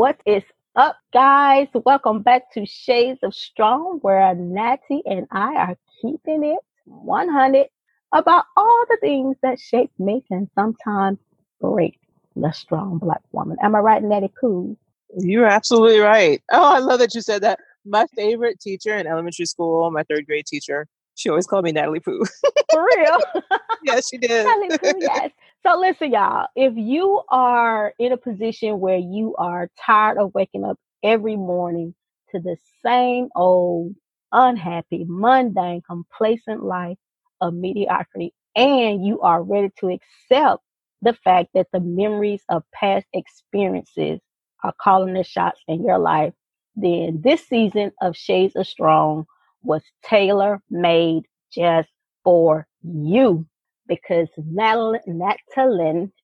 [0.00, 0.42] What is
[0.76, 1.68] up, guys?
[1.74, 7.66] Welcome back to Shades of Strong, where Natty and I are keeping it 100
[8.10, 11.18] about all the things that shape, make, and sometimes
[11.60, 12.00] break
[12.34, 13.58] the strong black woman.
[13.60, 14.74] Am I right, Natty Cool?
[15.18, 16.42] You're absolutely right.
[16.50, 17.58] Oh, I love that you said that.
[17.84, 20.86] My favorite teacher in elementary school, my third grade teacher,
[21.20, 22.24] she always called me Natalie Pooh.
[22.70, 23.18] For real?
[23.84, 24.46] yes, she did.
[24.46, 25.30] Natalie Pooh, yes.
[25.62, 30.64] So listen, y'all, if you are in a position where you are tired of waking
[30.64, 31.94] up every morning
[32.30, 33.94] to the same old
[34.32, 36.96] unhappy, mundane, complacent life
[37.42, 40.62] of mediocrity, and you are ready to accept
[41.02, 44.18] the fact that the memories of past experiences
[44.64, 46.32] are calling the shots in your life,
[46.74, 49.26] then this season of Shades of Strong
[49.62, 51.88] was tailor made just
[52.24, 53.46] for you
[53.86, 55.00] because Natalie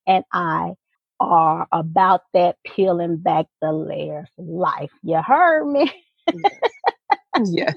[0.06, 0.74] and I
[1.20, 4.90] are about that peeling back the layers life.
[5.02, 5.92] You heard me?
[7.46, 7.74] yes,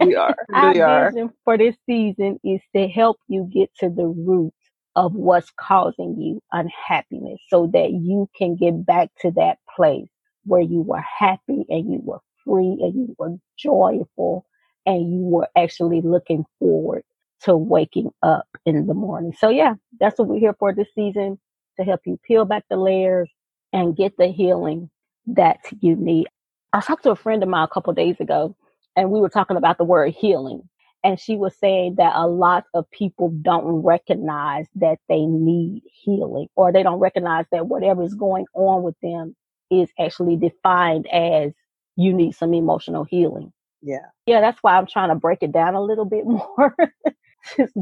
[0.00, 0.34] we are.
[0.54, 1.10] Our we are.
[1.10, 4.52] vision for this season is to help you get to the root
[4.94, 10.08] of what's causing you unhappiness so that you can get back to that place
[10.44, 14.46] where you were happy and you were free and you were joyful
[14.86, 17.02] and you were actually looking forward
[17.42, 19.34] to waking up in the morning.
[19.38, 21.38] So yeah, that's what we're here for this season
[21.78, 23.30] to help you peel back the layers
[23.72, 24.90] and get the healing
[25.26, 26.26] that you need.
[26.72, 28.56] I talked to a friend of mine a couple days ago
[28.96, 30.62] and we were talking about the word healing.
[31.04, 36.48] And she was saying that a lot of people don't recognize that they need healing
[36.56, 39.36] or they don't recognize that whatever is going on with them
[39.70, 41.52] is actually defined as
[41.96, 43.52] you need some emotional healing.
[43.86, 44.06] Yeah.
[44.26, 46.74] Yeah, that's why I'm trying to break it down a little bit more.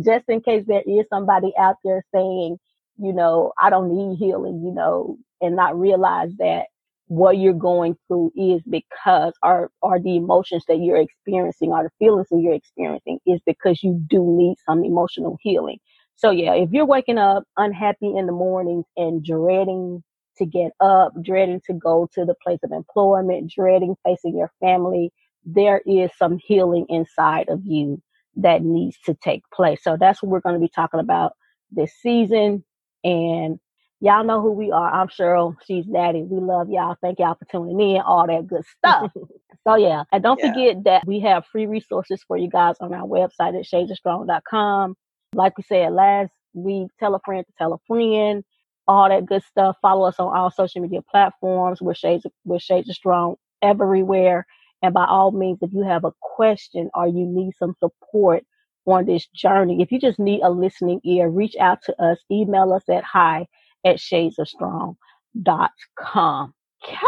[0.04, 2.58] just, in case there is somebody out there saying,
[2.98, 6.66] you know, I don't need healing, you know, and not realize that
[7.08, 11.90] what you're going through is because or or the emotions that you're experiencing or the
[11.98, 15.78] feelings that you're experiencing is because you do need some emotional healing.
[16.16, 20.02] So yeah, if you're waking up unhappy in the mornings and dreading
[20.38, 25.12] to get up, dreading to go to the place of employment, dreading facing your family,
[25.44, 28.00] there is some healing inside of you
[28.36, 29.82] that needs to take place.
[29.82, 31.32] So that's what we're going to be talking about
[31.70, 32.64] this season.
[33.04, 33.58] And
[34.00, 34.90] y'all know who we are.
[34.90, 35.54] I'm Cheryl.
[35.66, 36.22] She's Natty.
[36.22, 36.96] We love y'all.
[37.00, 39.12] Thank y'all for tuning in, all that good stuff.
[39.66, 40.04] so yeah.
[40.12, 40.52] And don't yeah.
[40.52, 44.96] forget that we have free resources for you guys on our website at shadesofstrong.com.
[45.34, 48.44] Like we said last week, tell a friend to tell a friend,
[48.86, 49.76] all that good stuff.
[49.82, 51.80] Follow us on all social media platforms.
[51.80, 54.46] We're Shades, we're Shades of Strong everywhere.
[54.84, 58.44] And by all means, if you have a question or you need some support
[58.84, 62.18] on this journey, if you just need a listening ear, reach out to us.
[62.30, 63.46] Email us at hi
[63.86, 66.54] at shadesofstrong.com.
[66.84, 66.98] Okay?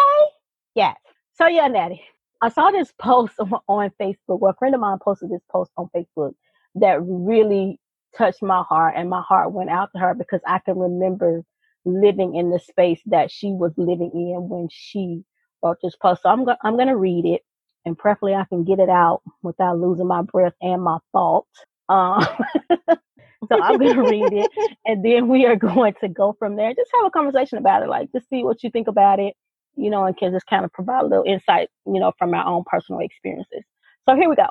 [0.74, 0.96] Yes.
[1.34, 2.02] So yeah, Natty.
[2.40, 3.34] I saw this post
[3.68, 4.40] on Facebook.
[4.40, 6.32] Well, a friend of mine posted this post on Facebook
[6.76, 7.78] that really
[8.16, 11.42] touched my heart and my heart went out to her because I can remember
[11.84, 15.24] living in the space that she was living in when she
[15.62, 16.22] wrote this post.
[16.22, 17.42] So I'm going I'm going to read it
[17.86, 21.48] and preferably I can get it out without losing my breath and my thoughts.
[21.90, 22.26] Um,
[23.50, 24.50] so I'm going to read it,
[24.86, 26.74] and then we are going to go from there.
[26.74, 29.34] Just have a conversation about it, like just see what you think about it,
[29.76, 32.46] you know, and can just kind of provide a little insight, you know, from our
[32.46, 33.64] own personal experiences.
[34.08, 34.48] So here we go.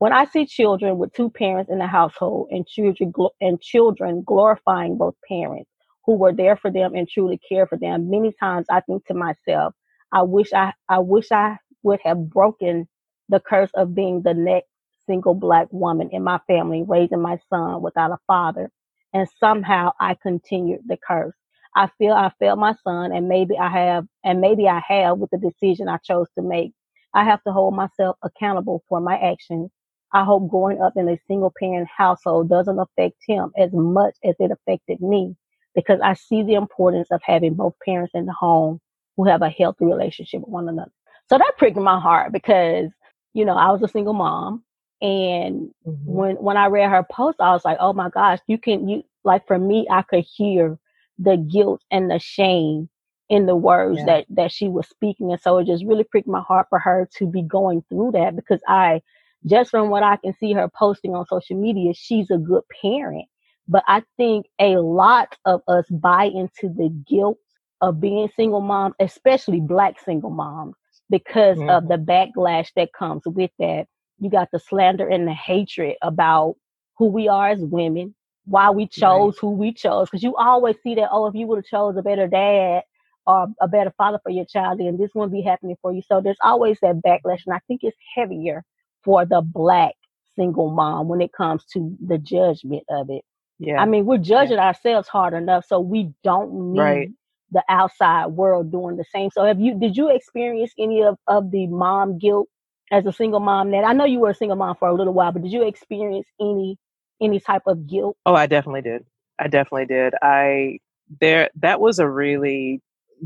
[0.00, 4.98] When I see children with two parents in the household and children and children glorifying
[4.98, 5.70] both parents
[6.06, 9.14] who were there for them and truly care for them, many times I think to
[9.14, 9.74] myself,
[10.12, 12.88] I wish I I wish I would have broken
[13.28, 14.68] the curse of being the next
[15.06, 18.70] single black woman in my family, raising my son without a father.
[19.14, 21.34] And somehow I continued the curse.
[21.76, 25.30] I feel I failed my son and maybe I have, and maybe I have with
[25.30, 26.72] the decision I chose to make.
[27.14, 29.70] I have to hold myself accountable for my actions.
[30.12, 34.34] I hope growing up in a single parent household doesn't affect him as much as
[34.40, 35.36] it affected me
[35.74, 38.80] because I see the importance of having both parents in the home
[39.16, 40.92] who have a healthy relationship with one another.
[41.28, 42.90] So that pricked my heart because,
[43.34, 44.64] you know, I was a single mom.
[45.00, 45.92] And mm-hmm.
[46.04, 49.02] when when I read her post, I was like, oh my gosh, you can you
[49.24, 50.78] like for me, I could hear
[51.18, 52.88] the guilt and the shame
[53.28, 54.06] in the words yeah.
[54.06, 55.30] that that she was speaking.
[55.30, 58.34] And so it just really pricked my heart for her to be going through that
[58.34, 59.02] because I
[59.46, 63.26] just from what I can see her posting on social media, she's a good parent.
[63.68, 67.38] But I think a lot of us buy into the guilt
[67.82, 70.74] of being single moms, especially black single moms
[71.10, 71.70] because mm-hmm.
[71.70, 73.86] of the backlash that comes with that.
[74.20, 76.56] You got the slander and the hatred about
[76.96, 78.14] who we are as women,
[78.46, 79.40] why we chose right.
[79.40, 80.08] who we chose.
[80.10, 82.82] Because you always see that, oh, if you would have chose a better dad
[83.26, 86.02] or a better father for your child, then this won't be happening for you.
[86.02, 87.42] So there's always that backlash.
[87.46, 88.64] And I think it's heavier
[89.04, 89.94] for the black
[90.34, 93.22] single mom when it comes to the judgment of it.
[93.58, 93.80] Yeah.
[93.80, 94.66] I mean, we're judging yeah.
[94.66, 97.10] ourselves hard enough, so we don't need right.
[97.50, 99.30] The outside world doing the same.
[99.30, 102.48] So have you did you experience any of, of the mom guilt
[102.90, 105.12] as a single mom that I know you were a single mom for a little
[105.12, 106.78] while, but did you experience any
[107.20, 108.16] any type of guilt?
[108.26, 109.04] Oh, I definitely did.
[109.38, 110.14] I definitely did.
[110.22, 110.78] I
[111.20, 112.80] there that was a really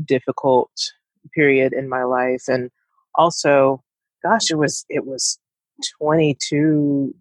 [0.05, 0.71] difficult
[1.33, 2.69] period in my life and
[3.15, 3.83] also
[4.23, 5.37] gosh it was it was
[5.99, 7.13] 22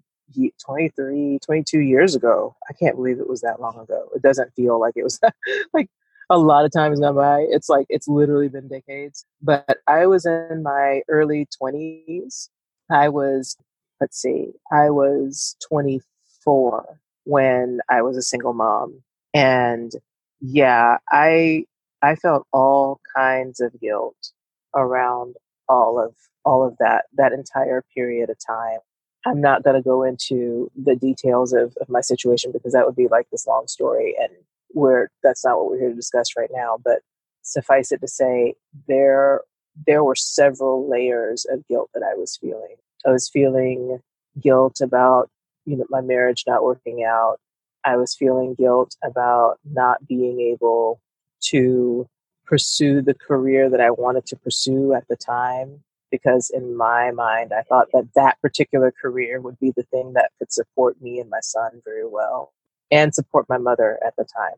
[0.64, 4.80] 23 22 years ago i can't believe it was that long ago it doesn't feel
[4.80, 5.34] like it was that,
[5.74, 5.88] like
[6.32, 10.06] a lot of time has gone by it's like it's literally been decades but i
[10.06, 12.48] was in my early 20s
[12.90, 13.56] i was
[14.00, 19.02] let's see i was 24 when i was a single mom
[19.34, 19.92] and
[20.40, 21.64] yeah i
[22.02, 24.32] i felt all kinds of guilt
[24.74, 25.36] around
[25.68, 26.14] all of
[26.44, 28.78] all of that that entire period of time.
[29.24, 32.96] I'm not going to go into the details of, of my situation because that would
[32.96, 34.32] be like this long story and
[34.74, 37.00] we're that's not what we're here to discuss right now but
[37.42, 38.54] suffice it to say
[38.88, 39.40] there
[39.86, 42.76] there were several layers of guilt that i was feeling.
[43.06, 44.00] I was feeling
[44.40, 45.30] guilt about
[45.64, 47.38] you know my marriage not working out.
[47.84, 51.00] I was feeling guilt about not being able
[51.46, 52.08] to
[52.44, 55.82] pursue the career that i wanted to pursue at the time
[56.12, 60.30] because in my mind, I thought that that particular career would be the thing that
[60.38, 62.52] could support me and my son very well
[62.92, 64.54] and support my mother at the time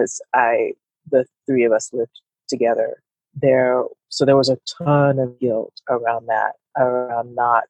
[0.00, 0.74] as I,
[1.10, 3.02] the three of us lived together
[3.34, 3.82] there.
[4.10, 7.68] So there was a ton of guilt around that, around not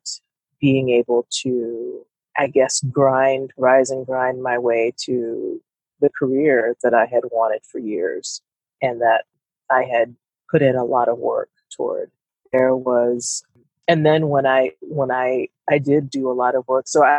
[0.60, 2.04] being able to,
[2.36, 5.62] I guess, grind, rise and grind my way to
[6.00, 8.42] the career that I had wanted for years
[8.82, 9.24] and that
[9.70, 10.14] I had
[10.50, 12.10] put in a lot of work toward
[12.52, 13.42] there was
[13.86, 17.18] and then when i when i i did do a lot of work so i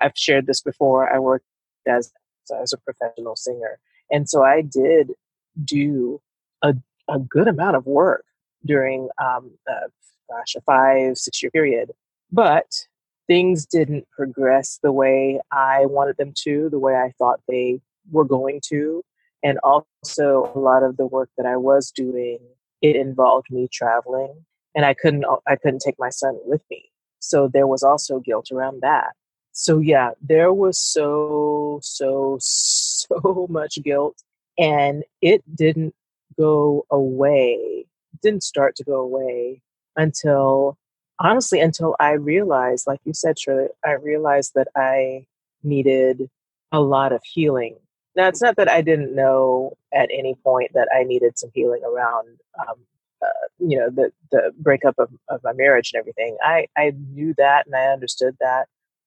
[0.00, 1.46] i've shared this before i worked
[1.86, 2.12] as
[2.50, 3.78] as a professional singer
[4.10, 5.12] and so i did
[5.64, 6.20] do
[6.62, 6.74] a,
[7.08, 8.24] a good amount of work
[8.64, 9.88] during um uh,
[10.30, 11.90] gosh a five six year period
[12.30, 12.86] but
[13.26, 17.80] things didn't progress the way i wanted them to the way i thought they
[18.10, 19.02] were going to
[19.44, 22.38] and also a lot of the work that i was doing
[22.80, 24.44] it involved me traveling
[24.74, 26.90] and I couldn't I couldn't take my son with me.
[27.20, 29.12] So there was also guilt around that.
[29.52, 34.22] So yeah, there was so so so much guilt
[34.58, 35.94] and it didn't
[36.38, 37.86] go away.
[38.22, 39.62] Didn't start to go away
[39.96, 40.78] until
[41.18, 45.26] honestly until I realized like you said Shirley, I realized that I
[45.62, 46.30] needed
[46.72, 47.76] a lot of healing.
[48.16, 51.82] Now it's not that I didn't know at any point that I needed some healing
[51.84, 52.76] around um,
[53.22, 57.32] uh, you know the the breakup of, of my marriage and everything i i knew
[57.38, 58.66] that and i understood that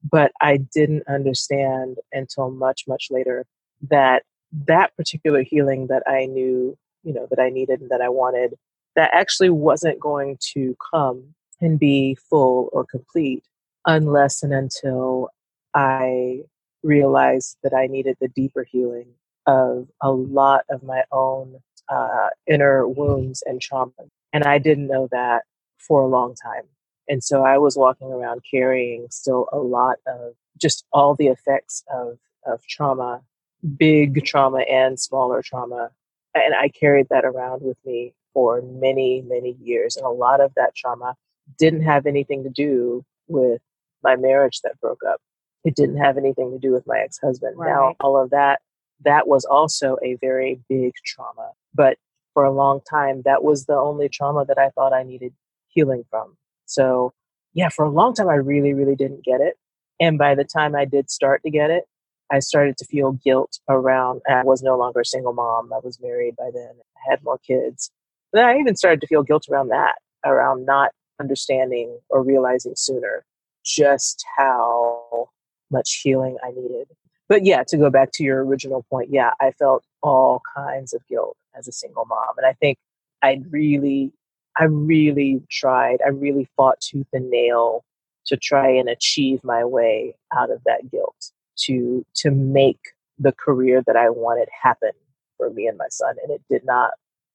[0.09, 3.45] but i didn't understand until much much later
[3.89, 8.09] that that particular healing that i knew you know that i needed and that i
[8.09, 8.55] wanted
[8.95, 11.23] that actually wasn't going to come
[11.61, 13.43] and be full or complete
[13.87, 15.29] unless and until
[15.75, 16.39] i
[16.83, 19.07] realized that i needed the deeper healing
[19.47, 21.55] of a lot of my own
[21.89, 23.91] uh, inner wounds and trauma.
[24.33, 25.43] And I didn't know that
[25.79, 26.63] for a long time.
[27.07, 31.83] And so I was walking around carrying still a lot of just all the effects
[31.93, 33.21] of, of trauma,
[33.77, 35.91] big trauma and smaller trauma.
[36.33, 39.95] And I carried that around with me for many, many years.
[39.95, 41.15] And a lot of that trauma
[41.57, 43.61] didn't have anything to do with
[44.03, 45.21] my marriage that broke up.
[45.63, 47.57] It didn't have anything to do with my ex husband.
[47.57, 47.69] Right.
[47.69, 48.61] Now, all of that,
[49.03, 51.51] that was also a very big trauma.
[51.73, 51.97] But
[52.33, 55.33] for a long time, that was the only trauma that I thought I needed
[55.67, 56.37] healing from.
[56.65, 57.13] So,
[57.53, 59.55] yeah, for a long time, I really, really didn't get it.
[59.99, 61.85] And by the time I did start to get it,
[62.31, 65.71] I started to feel guilt around, I was no longer a single mom.
[65.71, 67.91] I was married by then, I had more kids.
[68.33, 69.95] Then I even started to feel guilt around that,
[70.25, 73.23] around not understanding or realizing sooner
[73.63, 75.29] just how
[75.71, 76.87] much healing I needed
[77.27, 81.05] but yeah, to go back to your original point, yeah, I felt all kinds of
[81.07, 82.37] guilt as a single mom.
[82.37, 82.77] And I think
[83.23, 84.11] I really,
[84.57, 87.83] I really tried, I really fought tooth and nail
[88.27, 92.79] to try and achieve my way out of that guilt, to to make
[93.19, 94.91] the career that I wanted happen
[95.37, 96.15] for me and my son.
[96.23, 96.91] And it did not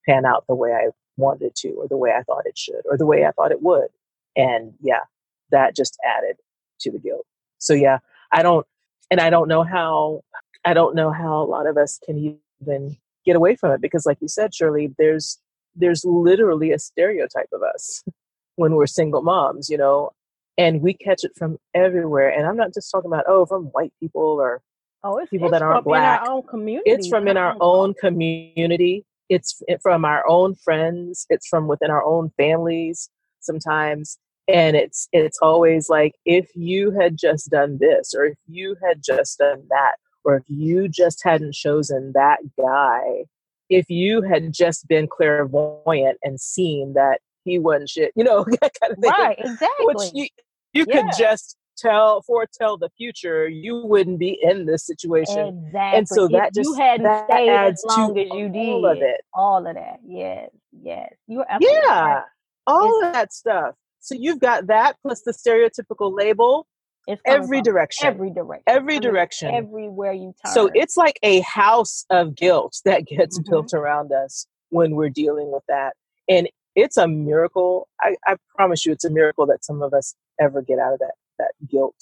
[0.09, 2.97] pan out the way I wanted to, or the way I thought it should, or
[2.97, 3.89] the way I thought it would.
[4.37, 5.03] And yeah,
[5.51, 6.37] that just added
[6.81, 7.27] to the guilt.
[7.59, 7.99] So yeah,
[8.33, 8.67] I don't
[9.11, 10.23] and I don't know how
[10.65, 12.19] I don't know how a lot of us can
[12.63, 15.39] even get away from it because, like you said, Shirley, there's
[15.75, 18.03] there's literally a stereotype of us
[18.57, 20.11] when we're single moms, you know,
[20.59, 22.29] and we catch it from everywhere.
[22.31, 24.63] And I'm not just talking about, oh, from white people or
[25.03, 26.23] Oh, it's people it's that aren't black.
[26.23, 26.91] our own community.
[26.91, 29.07] It's from in our own community.
[29.31, 31.27] It's from our own friends.
[31.31, 33.09] It's from within our own families
[33.41, 34.19] sometimes.
[34.47, 39.03] And it's it's always like if you had just done this, or if you had
[39.03, 43.25] just done that, or if you just hadn't chosen that guy,
[43.71, 48.73] if you had just been clairvoyant and seen that he wasn't shit, you know, that
[48.81, 49.11] kind of thing.
[49.11, 49.87] Right, exactly.
[49.87, 50.27] Which you
[50.73, 51.03] you Yeah.
[51.03, 55.65] could just tell foretell the future, you wouldn't be in this situation.
[55.67, 55.99] exactly.
[55.99, 58.49] And so If that you just hadn't that stayed adds as long to as you
[58.51, 58.69] did.
[58.69, 59.21] all of it.
[59.33, 60.01] All of that.
[60.07, 60.51] Yes,
[60.83, 61.13] yes.
[61.27, 62.25] You're absolutely Yeah, right.
[62.67, 63.75] all of that stuff.
[64.01, 66.67] So you've got that plus the stereotypical label,
[67.07, 68.65] It's every direction, every direction.
[68.67, 69.55] every I mean, direction.
[69.55, 70.53] Everywhere you turn.
[70.53, 73.51] So it's like a house of guilt that gets Mhm.
[73.51, 75.95] built around us when we're dealing with that.
[76.29, 77.89] And it's a miracle.
[78.01, 80.99] I, I promise you, it's a miracle that some of us ever get out of
[81.01, 81.97] that that guilt,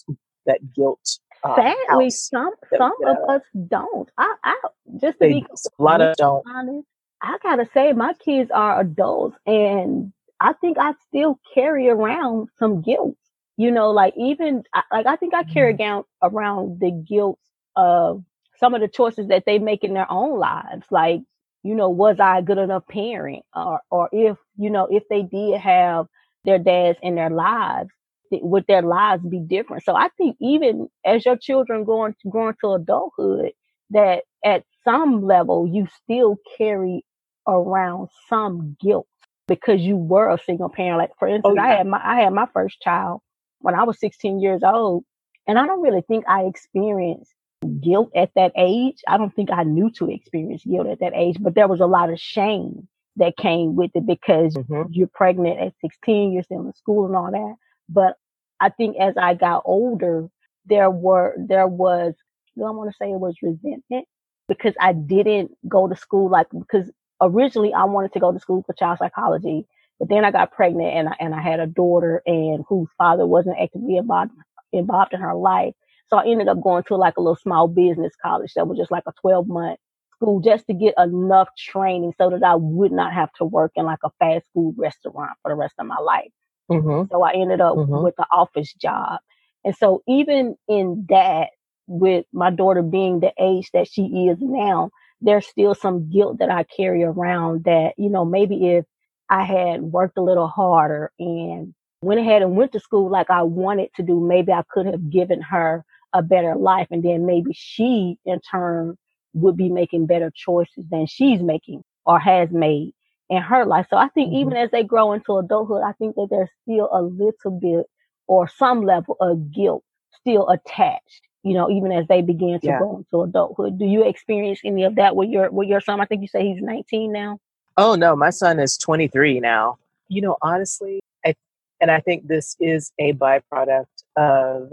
[0.47, 1.19] that guilt.
[1.45, 3.31] Um, sadly some that we some of of.
[3.31, 4.11] us don't.
[4.19, 4.57] I I
[5.01, 5.47] just to They, be
[5.79, 6.45] a lot of don't.
[6.53, 6.87] honest,
[7.23, 12.83] I gotta say my kids are adults and I think I still carry around some
[12.83, 13.15] guilt.
[13.59, 15.77] You know, like even like I think I carry Mm-hmm.
[15.77, 17.41] down around the guilt
[17.77, 18.25] of
[18.59, 20.89] some of the choices that they make in their own lives.
[20.91, 21.23] Like,
[21.65, 23.45] you know, was I a good enough parent?
[23.57, 26.09] Or or if, you know, if they did have
[26.47, 27.91] their dads in their lives,
[28.33, 29.85] would their lives be different?
[29.85, 33.53] So I think even as your children going growing to grow into adulthood,
[33.93, 37.07] that at some level you still carry
[37.49, 39.09] around some guilt
[39.49, 40.99] because you were a single parent.
[40.99, 43.21] Like for instance, Oh, I had my I had my first child
[43.61, 45.05] when I was 16 years old,
[45.47, 47.33] and I don't really think I experienced
[47.81, 49.03] guilt at that age.
[49.09, 51.87] I don't think I knew to experience guilt at that age, but there was a
[51.87, 54.89] lot of shame that came with it because Mhm.
[54.91, 57.57] you're pregnant at 16, you're still in school and all that.
[57.89, 58.17] But
[58.61, 60.29] I think as I got older,
[60.67, 62.15] there were there was
[62.55, 64.07] you know, I want to say it was resentment
[64.49, 68.63] because I didn't go to school like because originally I wanted to go to school
[68.67, 69.67] for child psychology,
[69.99, 73.27] but then I got pregnant and I, and I had a daughter and whose father
[73.27, 74.33] wasn't actively involved
[74.73, 75.75] involved in her life.
[76.09, 78.91] So I ended up going to like a little small business college that was just
[78.91, 79.79] like a 12 month
[80.15, 83.85] school just to get enough training so that I would not have to work in
[83.85, 86.31] like a fast food restaurant for the rest of my life.
[86.69, 87.09] Mhm.
[87.11, 87.89] So I ended up Mhm.
[87.91, 89.21] with the office job.
[89.65, 91.51] And so even in that,
[91.87, 94.91] with my daughter being the age that she is now,
[95.21, 98.85] there's still some guilt that I carry around that, you know, maybe if
[99.31, 103.43] I had worked a little harder and went ahead and went to school like I
[103.43, 106.89] wanted to do, maybe I could have given her a better life.
[106.91, 108.97] And then maybe she in turn
[109.35, 112.93] would be making better choices than she's making or has made
[113.29, 113.87] in her life.
[113.91, 114.35] So I think Mhm.
[114.35, 117.87] even as they grow into adulthood, I think that there's still a little bit
[118.27, 122.79] or some level of guilt still attached, you know, even as they begin to Yeah.
[122.79, 123.79] grow into adulthood.
[123.79, 126.01] Do you experience any of that with your with your son?
[126.01, 127.39] I think you say he's 19 now.
[127.79, 129.79] Oh no, my son is 23 now.
[130.09, 131.35] You know, honestly, I
[131.81, 134.73] and I think this is a byproduct of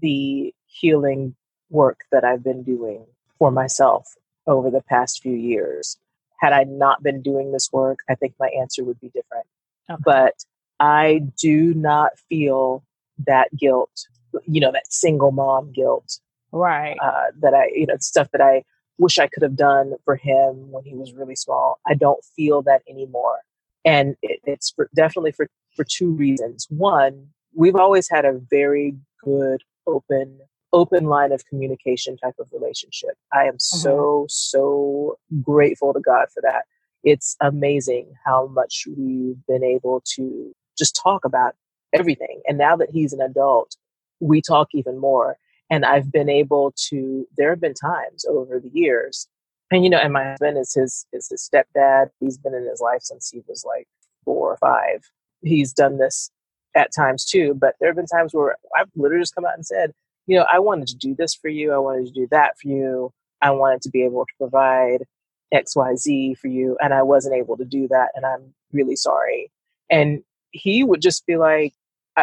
[0.00, 1.34] the healing
[1.70, 3.04] work that I've been doing
[3.38, 4.14] for myself
[4.46, 5.98] over the past few years.
[6.40, 9.46] Had I not been doing this work, I think my answer would be different.
[9.90, 10.02] Okay.
[10.04, 10.34] But
[10.80, 12.84] I do not feel
[13.26, 14.06] that guilt,
[14.46, 16.20] you know, that single mom guilt
[16.52, 16.96] Right.
[17.02, 18.64] uh, that I, you know, stuff that I
[18.98, 21.78] wish I could have done for him when he was really small.
[21.86, 23.38] I don't feel that anymore.
[23.84, 26.66] And it, it's for, definitely for, for two reasons.
[26.70, 30.38] One, we've always had a very good, open,
[30.72, 33.16] open line of communication type of relationship.
[33.32, 34.24] I am so, mm-hmm.
[34.28, 36.64] so grateful to God for that.
[37.02, 41.54] It's amazing how much we've been able to just talk about
[41.92, 42.40] everything.
[42.48, 43.76] And now that he's an adult,
[44.20, 45.36] we talk even more
[45.70, 47.26] and I've been able to.
[47.36, 49.28] There have been times over the years,
[49.70, 52.08] and you know, and my husband is his is his stepdad.
[52.20, 53.86] He's been in his life since he was like
[54.24, 55.04] four or five.
[55.42, 56.30] He's done this
[56.74, 59.66] at times too, but there have been times where I've literally just come out and
[59.66, 59.92] said,
[60.26, 61.72] you know, I wanted to do this for you.
[61.72, 63.12] I wanted to do that for you.
[63.42, 65.04] I wanted to be able to provide
[65.52, 68.96] X, Y, Z for you, and I wasn't able to do that, and I'm really
[68.96, 69.50] sorry.
[69.90, 71.74] And he would just be like,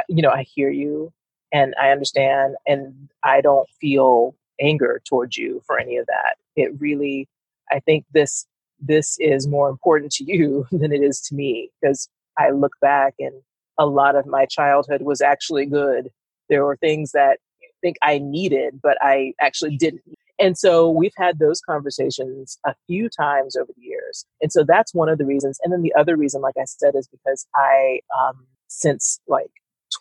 [0.10, 1.12] you know, I hear you
[1.52, 6.36] and I understand, and I don't feel anger towards you for any of that.
[6.56, 7.28] It really,
[7.70, 8.46] I think this
[8.84, 13.14] this is more important to you than it is to me because I look back
[13.20, 13.34] and
[13.78, 16.10] a lot of my childhood was actually good.
[16.50, 20.02] There were things that I think I needed, but I actually didn't.
[20.40, 24.26] And so we've had those conversations a few times over the years.
[24.42, 25.60] And so that's one of the reasons.
[25.64, 29.52] And then the other reason, like I said, is because I, um, since like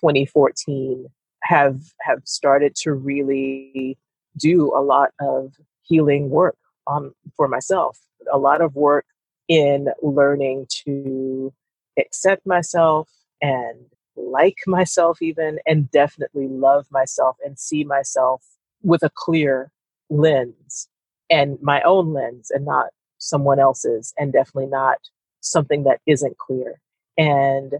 [0.00, 1.06] 2014,
[1.42, 3.98] have have started to really
[4.36, 6.56] do a lot of healing work
[6.86, 7.98] on for myself.
[8.32, 9.06] A lot of work
[9.48, 11.52] in learning to
[11.98, 13.10] accept myself
[13.42, 13.76] and
[14.16, 18.44] like myself even and definitely love myself and see myself
[18.82, 19.72] with a clear
[20.08, 20.88] lens
[21.30, 24.98] and my own lens and not someone else's and definitely not
[25.40, 26.80] something that isn't clear
[27.16, 27.74] and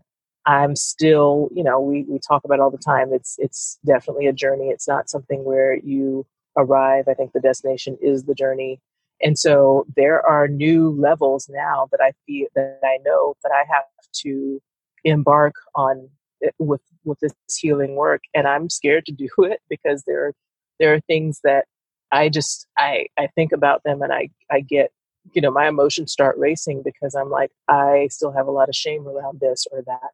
[0.47, 3.12] i'm still you know we, we talk about all the time.
[3.12, 4.68] It's it's definitely a journey.
[4.68, 7.06] It's not something where you arrive.
[7.09, 8.80] I think the destination is the journey.
[9.23, 13.64] And so there are new levels now that i feel that i know that i
[13.73, 13.85] have
[14.23, 14.61] to
[15.04, 16.09] embark on
[16.44, 18.23] eh, with with this healing work.
[18.35, 20.32] And i'm scared to do it because there
[20.78, 21.66] there are things that
[22.12, 24.90] i just i i think about them and i i get
[25.35, 28.75] you know my emotions start racing because i'm like i still have a lot of
[28.75, 30.11] shame around this or that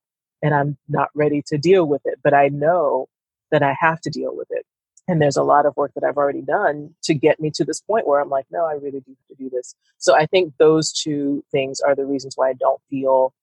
[0.46, 3.08] and i'm not ready to deal with it but i know
[3.50, 4.64] that i have to deal with it.
[5.08, 7.80] And there's a lot of work that i've already done to get me to this
[7.80, 9.74] point where i'm like no i really do have to do this.
[9.98, 13.34] So i think those two things are the reasons why i don't feel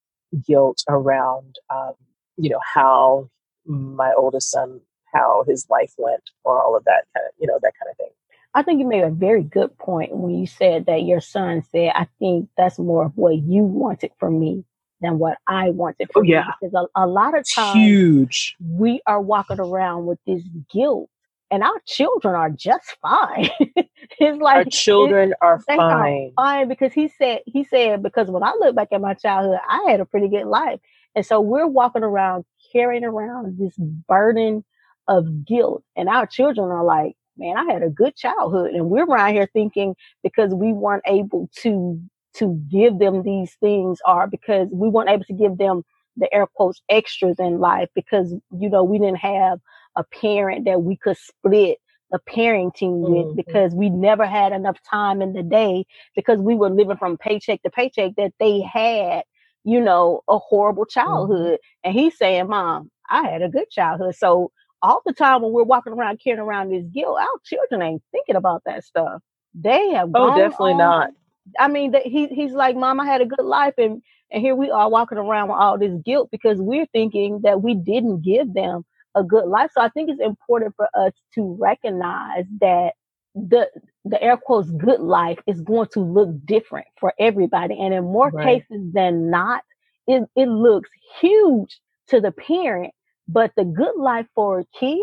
[0.48, 1.94] guilt around um,
[2.38, 3.30] you know how
[3.66, 4.80] my oldest son
[5.14, 7.98] how his life went or all of that kind of you know that kind of
[7.98, 8.10] thing.
[8.56, 11.92] I think you made a very good point when you said that your son said
[11.96, 14.64] i think that's more of what you wanted from me
[15.04, 16.46] than what i wanted from oh, yeah.
[16.60, 21.10] because a, a lot of times huge we are walking around with this guilt
[21.52, 23.48] and our children are just fine.
[23.60, 25.80] it's like our children are fine.
[25.80, 29.60] Are fine because he said he said because when I look back at my childhood,
[29.70, 30.80] I had a pretty good life.
[31.16, 34.64] And so we're walking around carrying around this burden
[35.08, 35.84] of guilt.
[35.96, 38.72] And our children are like, man, I had a good childhood.
[38.72, 42.02] And we're around here thinking because we weren't able to,
[42.36, 45.84] to give them these things are because we weren't able to give them
[46.18, 49.60] the air quotes extras in life because, you know, we didn't have
[49.96, 51.78] a parent that we could split
[52.12, 53.36] the parenting with mm-hmm.
[53.36, 57.62] because we never had enough time in the day because we were living from paycheck
[57.64, 59.24] to paycheck that they had
[59.64, 61.00] you know, a horrible mm-hmm.
[61.00, 61.54] childhood.
[61.54, 61.90] Mm-hmm.
[61.90, 64.16] And he's saying, Mom, I had a good childhood.
[64.16, 68.04] So all the time when we're walking around carrying around this guilt, our children ain't
[68.12, 69.22] thinking about that stuff.
[69.54, 71.12] They have Oh, definitely not.
[71.60, 74.02] I mean, that he he's like, Mom, I had a good life and
[74.32, 77.76] and here we are walking around with all this guilt because we're thinking that we
[77.76, 78.84] didn't give them
[79.16, 79.70] a good life.
[79.74, 82.94] So I think it's important for us to recognize that
[83.36, 83.70] the
[84.06, 87.80] the air quotes good life is going to look different for everybody.
[87.80, 88.64] And in more right.
[88.70, 89.64] cases than not,
[90.08, 90.90] it, it looks
[91.22, 92.94] huge to the parent,
[93.28, 95.00] but the good life for a kid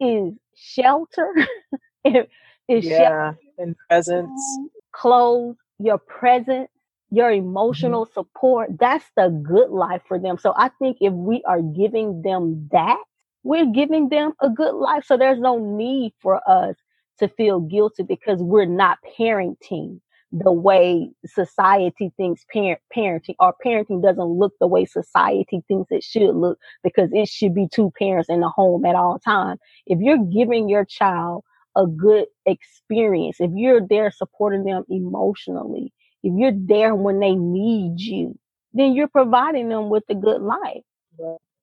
[0.00, 1.32] is shelter.
[2.04, 4.58] is yeah, shelter, and presence,
[4.92, 6.68] clothes, your presence,
[7.10, 7.48] your mm-hmm.
[7.48, 8.14] emotional mm-hmm.
[8.14, 8.70] support.
[8.78, 10.38] That's the good life for them.
[10.38, 13.02] So I think if we are giving them that,
[13.42, 15.04] we're giving them a good life.
[15.04, 16.76] So there's no need for us
[17.18, 20.00] to feel guilty because we're not parenting
[20.32, 26.02] the way society thinks parent parenting or parenting doesn't look the way society thinks it
[26.02, 29.60] should look because it should be two parents in the home at all times.
[29.86, 31.44] If you're giving your child
[31.76, 38.00] a good experience, if you're there supporting them emotionally, if you're there when they need
[38.00, 38.36] you,
[38.72, 40.82] then you're providing them with a good life.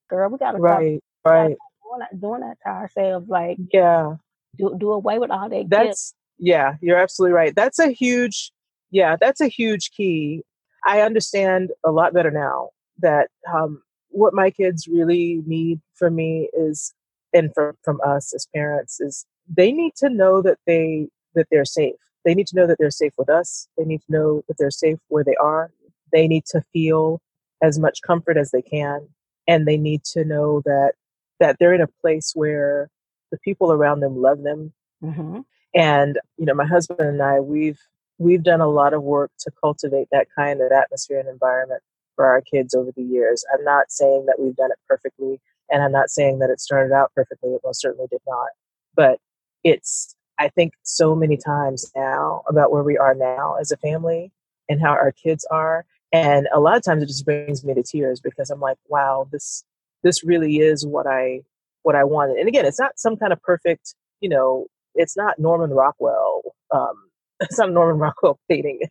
[0.10, 1.58] Girl, we gotta right, right.
[1.84, 4.16] Doing that, doing that to ourselves, like yeah,
[4.58, 5.70] do do away with all that.
[5.70, 6.14] That's gifts.
[6.38, 7.56] yeah, you're absolutely right.
[7.56, 8.52] That's a huge
[8.92, 10.44] yeah, that's a huge key.
[10.86, 16.50] I understand a lot better now that um, what my kids really need from me
[16.54, 16.94] is,
[17.34, 21.66] and from from us as parents is they need to know that they that they're
[21.66, 21.96] safe.
[22.26, 23.68] They need to know that they're safe with us.
[23.78, 25.72] They need to know that they're safe where they are.
[26.12, 27.22] They need to feel
[27.62, 29.08] as much comfort as they can,
[29.48, 30.94] and they need to know that
[31.40, 32.90] that they're in a place where
[33.32, 34.72] the people around them love them.
[35.04, 35.40] Mm-hmm.
[35.76, 37.80] And you know, my husband and I, we've
[38.20, 41.82] we've done a lot of work to cultivate that kind of atmosphere and environment
[42.16, 43.44] for our kids over the years.
[43.54, 46.94] I'm not saying that we've done it perfectly, and I'm not saying that it started
[46.94, 47.50] out perfectly.
[47.50, 48.50] It most certainly did not.
[48.96, 49.20] But
[49.64, 54.32] it's I think so many times now about where we are now as a family
[54.68, 55.86] and how our kids are.
[56.12, 59.28] And a lot of times it just brings me to tears because I'm like, wow,
[59.32, 59.64] this
[60.04, 61.42] this really is what I
[61.84, 62.38] what I wanted.
[62.38, 66.42] And again, it's not some kind of perfect, you know, it's not Norman Rockwell.
[66.72, 68.82] Um, it's not Norman Rockwell painting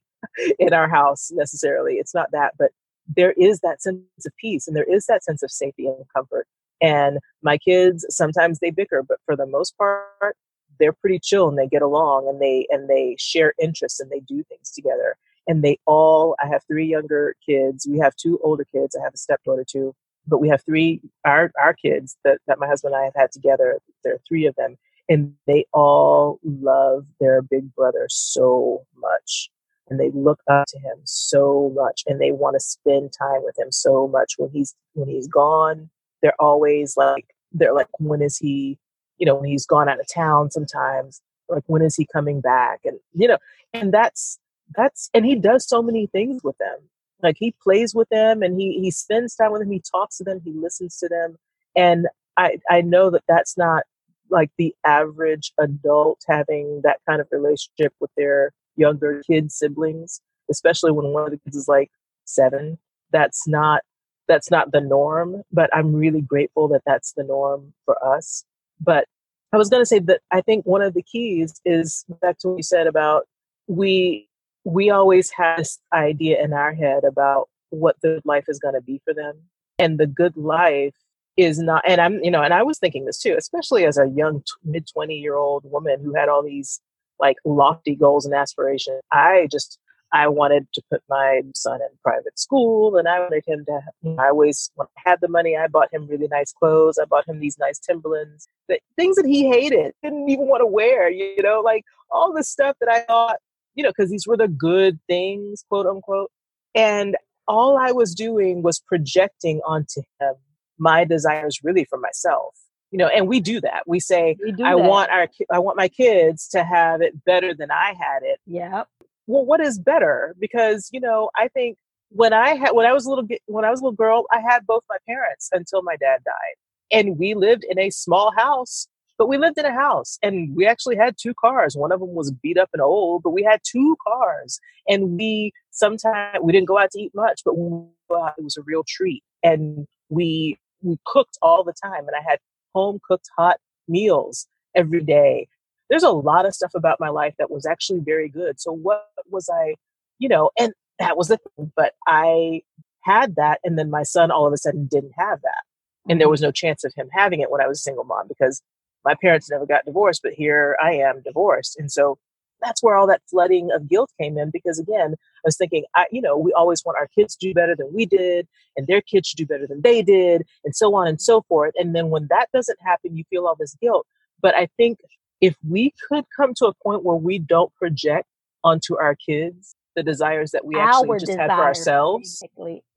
[0.59, 1.95] in our house necessarily.
[1.95, 2.71] It's not that, but
[3.17, 6.47] there is that sense of peace and there is that sense of safety and comfort.
[6.81, 10.37] And my kids, sometimes they bicker, but for the most part,
[10.83, 14.21] they're pretty chill and they get along and they and they share interests and they
[14.21, 15.17] do things together.
[15.47, 17.87] And they all i have three younger kids.
[17.89, 18.97] We have two older kids.
[18.97, 19.95] I have a stepdaughter too
[20.27, 23.33] but we have three our our kids that, that my husband and i have had
[23.33, 24.77] together there are three of them
[25.09, 29.51] and they all love their big brother so much.
[29.91, 33.59] And they look up to him so much and they want to spend time with
[33.59, 34.35] him so much.
[34.39, 35.91] When he's when he's gone
[36.23, 38.79] they're always like they're like when is he
[39.19, 41.21] you know when he's gone out of town sometimes
[41.53, 42.81] like when is he coming back?
[42.85, 43.39] And you know
[43.73, 44.39] and that's
[44.75, 46.79] that's and he does so many things with them.
[47.23, 50.25] Like he plays with them and he he spends time with them he talks to
[50.25, 51.37] them he listens to them.
[51.77, 53.85] And i i know that that's not
[54.31, 60.21] like the average adult having that kind of relationship with their younger kid siblings
[60.51, 61.91] especially when one of the kids is like
[62.25, 62.79] seven.
[63.11, 63.83] That's not
[64.29, 68.45] that's not the norm but i'm really grateful that that's the norm for us
[68.83, 69.07] but
[69.53, 72.49] i was going to say that i think one of the keys is back to
[72.49, 73.27] what you said about
[73.67, 74.29] we
[74.65, 78.81] we always have this idea in our head about what the life is going to
[78.81, 79.35] be for them.
[79.79, 80.95] And the good life
[81.39, 84.07] is not and i'm you know and i was thinking this too especially as a
[84.15, 86.79] young mid 20 year old woman who had all these
[87.23, 89.01] like lofty goals and aspirations.
[89.13, 89.79] I just
[90.13, 94.19] i wanted to put my son in private school and i wanted him to have,
[94.19, 97.29] i always when i had the money i bought him really nice clothes i bought
[97.29, 101.43] him these nice timberlands that, things that he hated didn't even want to wear you
[101.43, 103.37] know like all the stuff that i thought
[103.75, 106.31] you know, because these were the good things, quote unquote.
[106.75, 107.17] And
[107.49, 110.35] all I was doing was projecting onto him
[110.79, 112.55] my desires really for myself.
[112.91, 113.85] You know, and we do that.
[113.87, 114.79] We say, we I that.
[114.79, 118.39] want our, I want my kids to have it better than I had it.
[118.47, 118.85] Yeah.
[119.27, 120.35] Well, what is better?
[120.39, 121.79] Because you know, I think
[122.11, 124.41] when I had, when I was a little, when I was a little girl, I
[124.41, 126.57] had both my parents until my dad died,
[126.91, 128.89] and we lived in a small house
[129.23, 131.77] but we lived in a house and we actually had two cars.
[131.77, 134.59] One of them was beat up and old, but we had two cars.
[134.89, 138.63] And we sometimes we didn't go out to eat much, but out, it was a
[138.63, 139.23] real treat.
[139.45, 142.41] And we we cooked all the time and I had
[142.75, 145.47] home cooked hot meals every day.
[145.93, 148.59] There's a lot of stuff about my life that was actually very good.
[148.59, 149.75] So what was I,
[150.19, 151.71] you know, and that was the thing.
[151.77, 152.63] But I
[153.03, 155.63] had that and then my son all of a sudden didn't have that.
[156.09, 156.31] And there mm-hmm.
[156.31, 158.63] was no chance of him having it when I was a single mom because
[159.05, 161.77] my parents never got divorced, but here I am divorced.
[161.79, 162.19] And so
[162.63, 166.07] that's where all that flooding of guilt came in because again, I was thinking, I,
[166.11, 169.03] you know, we always want our kids to do better than we did, and their
[169.03, 171.73] kids should do better than they did, and so on and so forth.
[171.77, 174.07] And then when that doesn't happen, you feel all this guilt.
[174.41, 175.01] But I think
[175.43, 178.29] if we could come to a point where we don't project
[178.65, 182.43] onto our kids the desires that we actually Our just had for ourselves,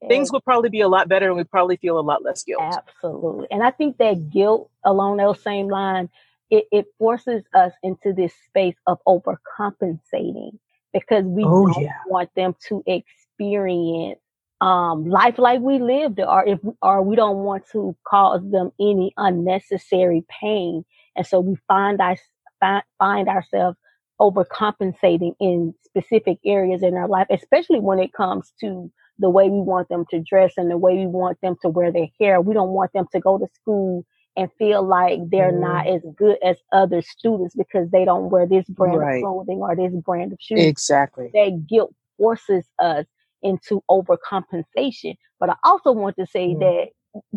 [0.07, 2.61] things would probably be a lot better and we'd probably feel a lot less guilt.
[2.63, 3.47] Absolutely.
[3.51, 6.09] And I think that guilt along those same line,
[6.49, 10.57] it, it forces us into this space of overcompensating
[10.93, 11.91] because we oh, don't yeah.
[12.07, 14.19] want them to experience
[14.61, 19.13] um, life like we lived or if or we don't want to cause them any
[19.17, 20.85] unnecessary pain.
[21.17, 22.15] And so we find, our,
[22.59, 23.77] find, find ourselves
[24.19, 29.59] overcompensating in specific areas in our life, especially when it comes to the way we
[29.59, 32.41] want them to dress and the way we want them to wear their hair.
[32.41, 34.05] We don't want them to go to school
[34.37, 35.61] and feel like they're mm.
[35.61, 39.17] not as good as other students because they don't wear this brand right.
[39.17, 40.63] of clothing or this brand of shoes.
[40.63, 41.29] Exactly.
[41.33, 43.05] That guilt forces us
[43.41, 45.15] into overcompensation.
[45.39, 46.59] But I also want to say mm.
[46.59, 46.87] that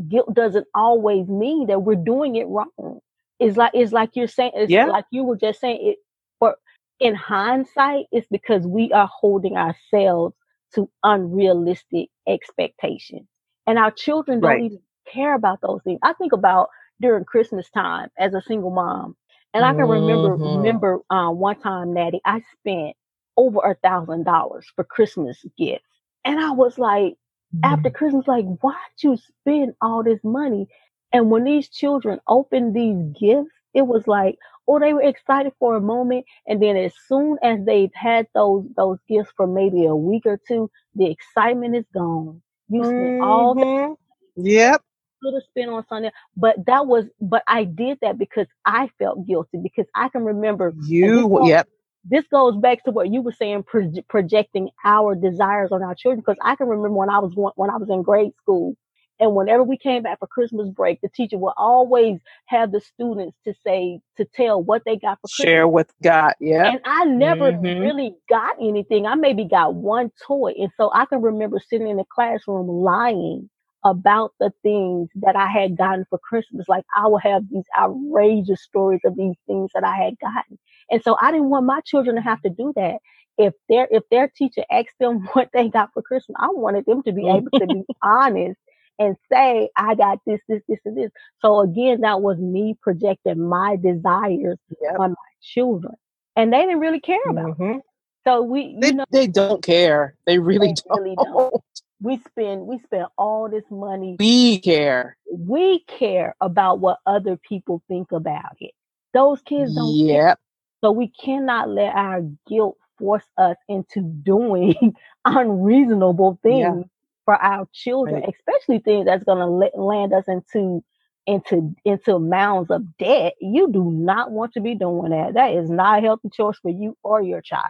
[0.08, 3.00] guilt doesn't always mean that we're doing it wrong.
[3.40, 4.86] It's like it's like you're saying it's yeah.
[4.86, 5.98] like you were just saying it
[6.38, 6.56] for
[7.00, 10.34] in hindsight, it's because we are holding ourselves
[10.74, 13.26] to unrealistic expectations.
[13.66, 14.62] And our children don't right.
[14.64, 14.80] even
[15.12, 16.00] care about those things.
[16.02, 16.68] I think about
[17.00, 19.16] during Christmas time as a single mom.
[19.54, 20.58] And I can remember mm-hmm.
[20.58, 22.96] remember um, one time, Natty, I spent
[23.36, 25.84] over a thousand dollars for Christmas gifts.
[26.24, 27.14] And I was like,
[27.54, 27.64] mm-hmm.
[27.64, 30.68] after Christmas, like, why'd you spend all this money?
[31.12, 35.76] And when these children opened these gifts, it was like, oh, they were excited for
[35.76, 36.26] a moment.
[36.46, 40.38] And then as soon as they've had those those gifts for maybe a week or
[40.46, 42.42] two the excitement is gone.
[42.68, 43.24] You spent mm-hmm.
[43.24, 43.96] all the
[44.36, 44.82] yep.
[45.22, 49.26] could have spent on something but that was but i did that because i felt
[49.26, 51.68] guilty because i can remember you goes, yep.
[52.04, 56.20] this goes back to what you were saying pro- projecting our desires on our children
[56.20, 58.76] because i can remember when i was when i was in grade school
[59.20, 63.36] and whenever we came back for Christmas break, the teacher would always have the students
[63.44, 65.44] to say, to tell what they got for Christmas.
[65.44, 65.72] Share Christmas.
[65.72, 66.70] what got, yeah.
[66.70, 67.80] And I never mm-hmm.
[67.80, 69.06] really got anything.
[69.06, 70.52] I maybe got one toy.
[70.58, 73.50] And so I can remember sitting in the classroom lying
[73.84, 76.68] about the things that I had gotten for Christmas.
[76.68, 80.58] Like I would have these outrageous stories of these things that I had gotten.
[80.90, 82.98] And so I didn't want my children to have to do that.
[83.36, 87.02] If their if their teacher asked them what they got for Christmas, I wanted them
[87.04, 88.58] to be able to be honest
[88.98, 91.10] and say, I got this, this, this, and this.
[91.40, 94.98] So again, that was me projecting my desires yep.
[94.98, 95.94] on my children.
[96.36, 97.78] And they didn't really care about mm-hmm.
[97.78, 97.82] it.
[98.26, 100.14] So we they, know, they don't care.
[100.26, 101.02] They really, they don't.
[101.02, 101.54] really don't.
[102.00, 104.14] We spend we spend all this money.
[104.20, 105.16] We care.
[105.32, 108.70] We care about what other people think about it.
[109.14, 110.14] Those kids don't yep.
[110.14, 110.36] care.
[110.80, 116.97] So we cannot let our guilt force us into doing unreasonable things yeah.
[117.28, 118.34] For our children, right.
[118.34, 120.82] especially things that's going to land us into
[121.26, 123.34] into into mounds of debt.
[123.38, 125.34] You do not want to be doing that.
[125.34, 127.66] That is not a healthy choice for you or your child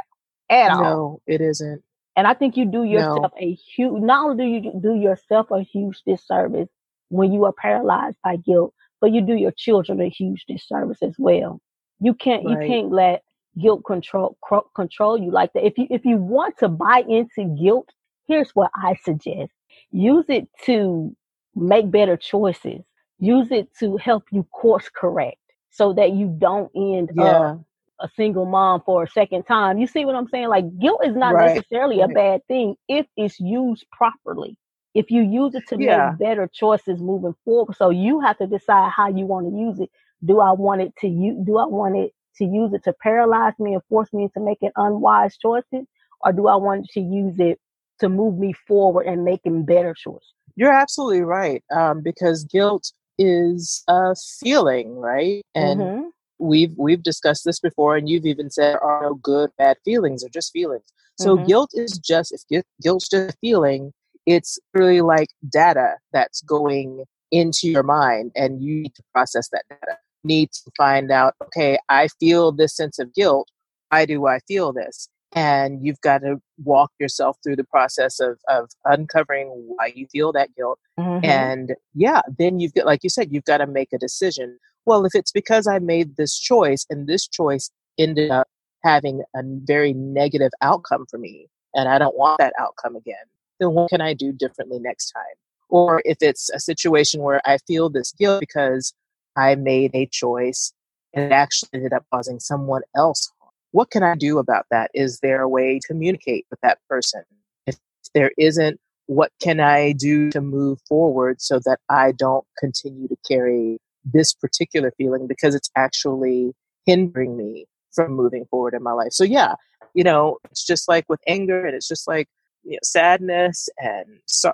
[0.49, 0.83] at no, all.
[0.85, 1.83] No, it isn't.
[2.15, 3.47] And I think you do yourself no.
[3.47, 4.01] a huge.
[4.01, 6.69] Not only do you do yourself a huge disservice
[7.09, 11.17] when you are paralyzed by guilt, but you do your children a huge disservice as
[11.19, 11.61] well.
[11.99, 12.63] You can't right.
[12.63, 13.25] you can't let
[13.61, 14.39] guilt control
[14.77, 15.67] control you like that.
[15.67, 17.89] If you if you want to buy into guilt,
[18.29, 19.53] here's what I suggest:
[19.91, 21.15] use it to
[21.55, 22.83] make better choices.
[23.19, 25.39] Use it to help you course correct
[25.71, 27.25] so that you don't end yeah.
[27.25, 27.65] up
[28.01, 29.79] a single mom for a second time.
[29.79, 30.49] You see what I'm saying?
[30.49, 31.57] Like guilt is not right.
[31.57, 34.57] necessarily a bad thing if it's used properly.
[34.95, 36.11] If you use it to yeah.
[36.11, 37.75] make better choices moving forward.
[37.77, 39.91] So you have to decide how you want to use it
[40.25, 43.55] do I want it to use, do I want it to use it to paralyze
[43.59, 45.87] me and force me into making unwise choices?
[46.21, 47.61] Or do I want to use it
[48.01, 50.33] to move me forward and making better choices?
[50.57, 51.63] You're absolutely right.
[51.75, 55.43] Um, because guilt is a feeling, right?
[55.55, 56.09] And mm-hmm.
[56.39, 60.25] we've we've discussed this before, and you've even said there are no good, bad feelings,
[60.25, 60.85] or just feelings.
[61.19, 61.47] So mm-hmm.
[61.47, 63.93] guilt is just if guilt's just a feeling,
[64.27, 69.65] it's really like data that's going into your mind, and you need to process that
[69.69, 73.49] data need to find out okay, I feel this sense of guilt.
[73.91, 75.09] Why do I feel this?
[75.35, 80.33] And you've got to walk yourself through the process of, of uncovering why you feel
[80.33, 80.79] that guilt.
[80.99, 81.25] Mm-hmm.
[81.25, 84.59] And yeah, then you've got, like you said, you've got to make a decision.
[84.87, 88.49] Well, if it's because I made this choice and this choice ended up
[88.83, 93.17] having a very negative outcome for me, and I don't want that outcome again,
[93.61, 95.25] then what can I do differently next time?
[95.69, 98.95] Or if it's a situation where I feel this guilt because
[99.37, 100.73] I made a choice
[101.15, 103.31] and it actually ended up causing someone else.
[103.73, 104.91] What can I do about that?
[104.95, 107.23] Is there a way to communicate with that person?
[107.67, 107.77] If
[108.15, 113.17] there isn't, what can I do to move forward so that I don't continue to
[113.27, 116.55] carry this particular feeling because it's actually
[116.87, 119.13] hindering me from moving forward in my life?
[119.13, 119.55] So, yeah,
[119.95, 122.29] you know, it's just like with anger and it's just like
[122.65, 124.53] you know, sadness and so,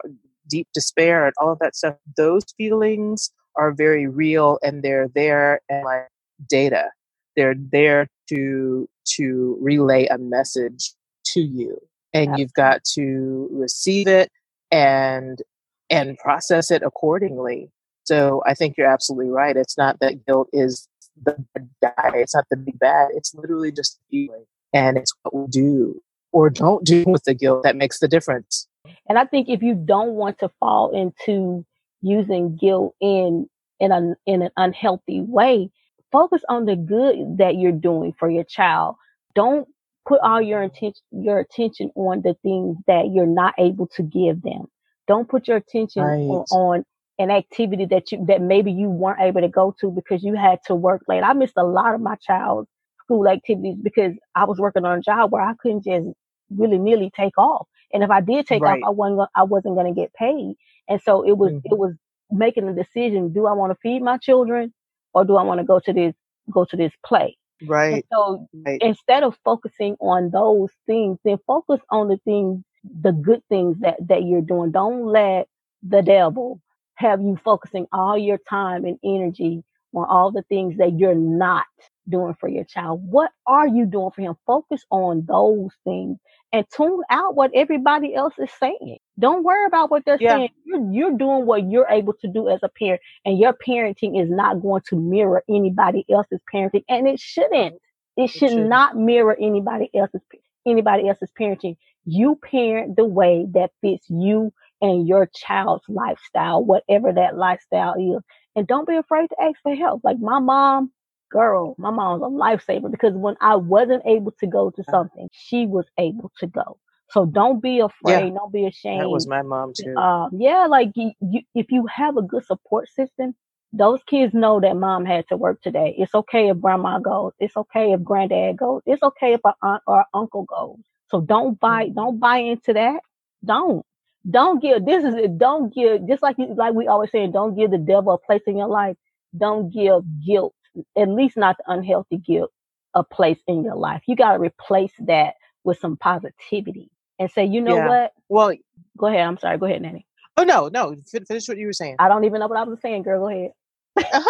[0.49, 1.97] deep despair and all of that stuff.
[2.17, 6.09] Those feelings are very real and they're there and like
[6.49, 6.91] data.
[7.37, 10.93] They're there to to relay a message
[11.27, 11.79] to you.
[12.13, 12.37] And yeah.
[12.37, 14.31] you've got to receive it
[14.71, 15.43] and
[15.91, 17.71] and process it accordingly.
[18.05, 19.57] So I think you're absolutely right.
[19.57, 20.89] It's not that guilt is
[21.23, 21.37] the
[21.81, 21.93] die.
[22.15, 23.09] It's not the big bad.
[23.15, 24.45] It's literally just feeling.
[24.73, 28.67] And it's what we do or don't do with the guilt that makes the difference.
[29.09, 31.65] And I think if you don't want to fall into
[32.03, 33.49] using guilt in
[33.81, 35.71] in a in an unhealthy way,
[36.15, 38.95] focus on the good that you're doing for your child.
[39.35, 39.67] Don't
[40.07, 44.43] put all your attention your attention on the things that you're not able to give
[44.43, 44.67] them.
[45.09, 46.19] Don't put your attention right.
[46.19, 46.85] on, on
[47.19, 50.61] an activity that you that maybe you weren't able to go to because you had
[50.67, 51.23] to work late.
[51.23, 52.69] I missed a lot of my child's
[53.03, 56.07] school activities because I was working on a job where I couldn't just
[56.51, 57.67] really nearly take off.
[57.93, 58.81] And if I did take right.
[58.83, 60.55] off, I wasn't I wasn't going to get paid.
[60.89, 61.73] And so it was mm-hmm.
[61.73, 61.95] it was
[62.31, 64.73] making a decision: do I want to feed my children,
[65.15, 66.15] or do I want to go to this
[66.51, 67.37] go to this play?
[67.67, 67.95] Right.
[67.95, 68.79] And so right.
[68.83, 72.63] instead of focusing on those things, then focus on the things,
[73.01, 74.71] the good things that that you're doing.
[74.71, 75.49] Don't let
[75.83, 76.61] the devil
[76.97, 79.63] have you focusing all your time and energy
[79.95, 81.67] on all the things that you're not
[82.09, 83.01] doing for your child?
[83.09, 84.37] What are you doing for him?
[84.47, 86.19] Focus on those things
[86.53, 88.99] and tune out what everybody else is saying.
[89.19, 90.37] Don't worry about what they're yeah.
[90.37, 90.49] saying.
[90.65, 94.31] You're, you're doing what you're able to do as a parent, and your parenting is
[94.31, 97.77] not going to mirror anybody else's parenting, and it shouldn't.
[98.17, 100.23] It should not mirror anybody else's
[100.67, 101.77] anybody else's parenting.
[102.05, 108.23] You parent the way that fits you and your child's lifestyle, whatever that lifestyle is.
[108.57, 110.03] And don't be afraid to ask for help.
[110.05, 110.93] Like my mom,
[111.35, 115.29] girl, my mom was a lifesaver because when I wasn't able to go to something,
[115.33, 116.79] she was able to go.
[117.11, 118.29] So don't be afraid.
[118.29, 119.03] Yeah, don't be ashamed.
[119.03, 119.95] That was my mom too.
[119.97, 123.35] Um, yeah, like you, you, if you have a good support system,
[123.73, 125.95] those kids know that mom had to work today.
[125.99, 127.33] It's okay if grandma goes.
[127.41, 128.83] It's okay if granddad goes.
[128.87, 130.79] It's okay if our aunt or uncle goes.
[131.11, 131.95] So don't buy, mm-hmm.
[131.95, 133.01] don't buy into that.
[133.45, 133.85] Don't,
[134.31, 134.87] don't give.
[134.87, 135.37] This is it.
[135.39, 136.09] Don't give.
[136.09, 138.69] Just like you, like we always say, don't give the devil a place in your
[138.69, 138.97] life.
[139.37, 140.54] Don't give guilt,
[140.97, 142.51] at least not the unhealthy guilt,
[142.95, 144.03] a place in your life.
[144.07, 145.35] You got to replace that
[145.65, 147.89] with some positivity and say, you know yeah.
[147.89, 148.13] what?
[148.29, 148.55] Well,
[148.97, 149.21] go ahead.
[149.21, 149.59] I'm sorry.
[149.59, 150.07] Go ahead, Natty.
[150.37, 150.97] Oh no, no.
[151.07, 151.97] Finish what you were saying.
[151.99, 153.21] I don't even know what I was saying, girl.
[153.21, 153.53] Go ahead.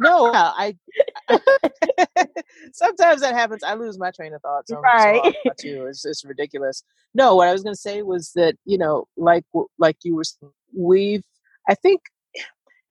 [0.00, 0.74] no, I.
[2.72, 3.62] sometimes that happens.
[3.62, 4.66] I lose my train of thought.
[4.66, 5.34] So right.
[5.58, 5.86] too.
[5.86, 6.82] It's it's ridiculous.
[7.14, 9.44] No, what I was going to say was that you know, like
[9.78, 10.24] like you were,
[10.74, 11.22] we've.
[11.68, 12.00] I think,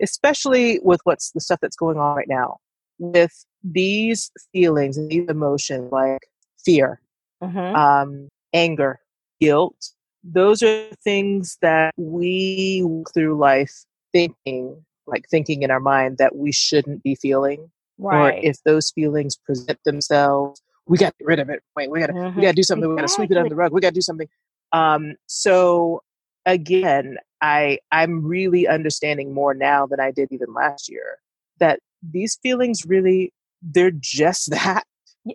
[0.02, 2.58] especially with what's the stuff that's going on right now,
[3.00, 6.28] with these feelings and these emotions, like
[6.64, 7.02] fear,
[7.44, 7.76] mm-hmm.
[7.76, 9.00] um, anger,
[9.40, 9.92] guilt.
[10.24, 16.36] Those are things that we walk through life thinking like thinking in our mind that
[16.36, 17.72] we shouldn't be feeling.
[17.98, 18.36] Right.
[18.36, 21.64] Or if those feelings present themselves, we got to get rid of it.
[21.76, 22.38] Wait, we got to mm-hmm.
[22.38, 22.84] we got to do something.
[22.84, 22.96] Exactly.
[22.96, 23.72] We got to sweep it under the rug.
[23.72, 24.28] We got to do something.
[24.72, 26.02] Um, so
[26.46, 31.18] again, I I'm really understanding more now than I did even last year
[31.60, 34.86] that these feelings really they're just that.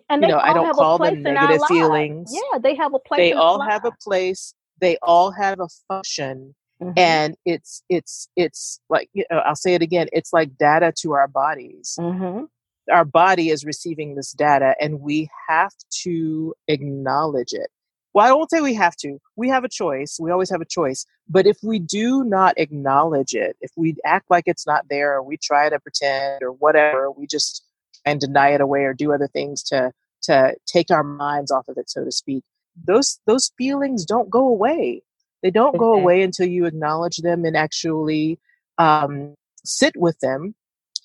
[0.09, 2.33] And you know, I don't call them negative feelings.
[2.33, 3.19] Yeah, they have a place.
[3.19, 4.55] They all have a place.
[4.81, 6.55] They all have a function.
[6.81, 6.93] Mm-hmm.
[6.97, 10.07] And it's it's it's like you know, I'll say it again.
[10.11, 11.95] It's like data to our bodies.
[11.99, 12.45] Mm-hmm.
[12.91, 17.69] Our body is receiving this data, and we have to acknowledge it.
[18.13, 19.19] Well, I won't say we have to.
[19.35, 20.17] We have a choice.
[20.19, 21.05] We always have a choice.
[21.27, 25.23] But if we do not acknowledge it, if we act like it's not there, or
[25.23, 27.63] we try to pretend or whatever, we just
[28.05, 29.91] and deny it away or do other things to
[30.23, 32.43] to take our minds off of it, so to speak.
[32.85, 35.01] Those those feelings don't go away.
[35.41, 38.39] They don't go away until you acknowledge them and actually
[38.77, 40.55] um, sit with them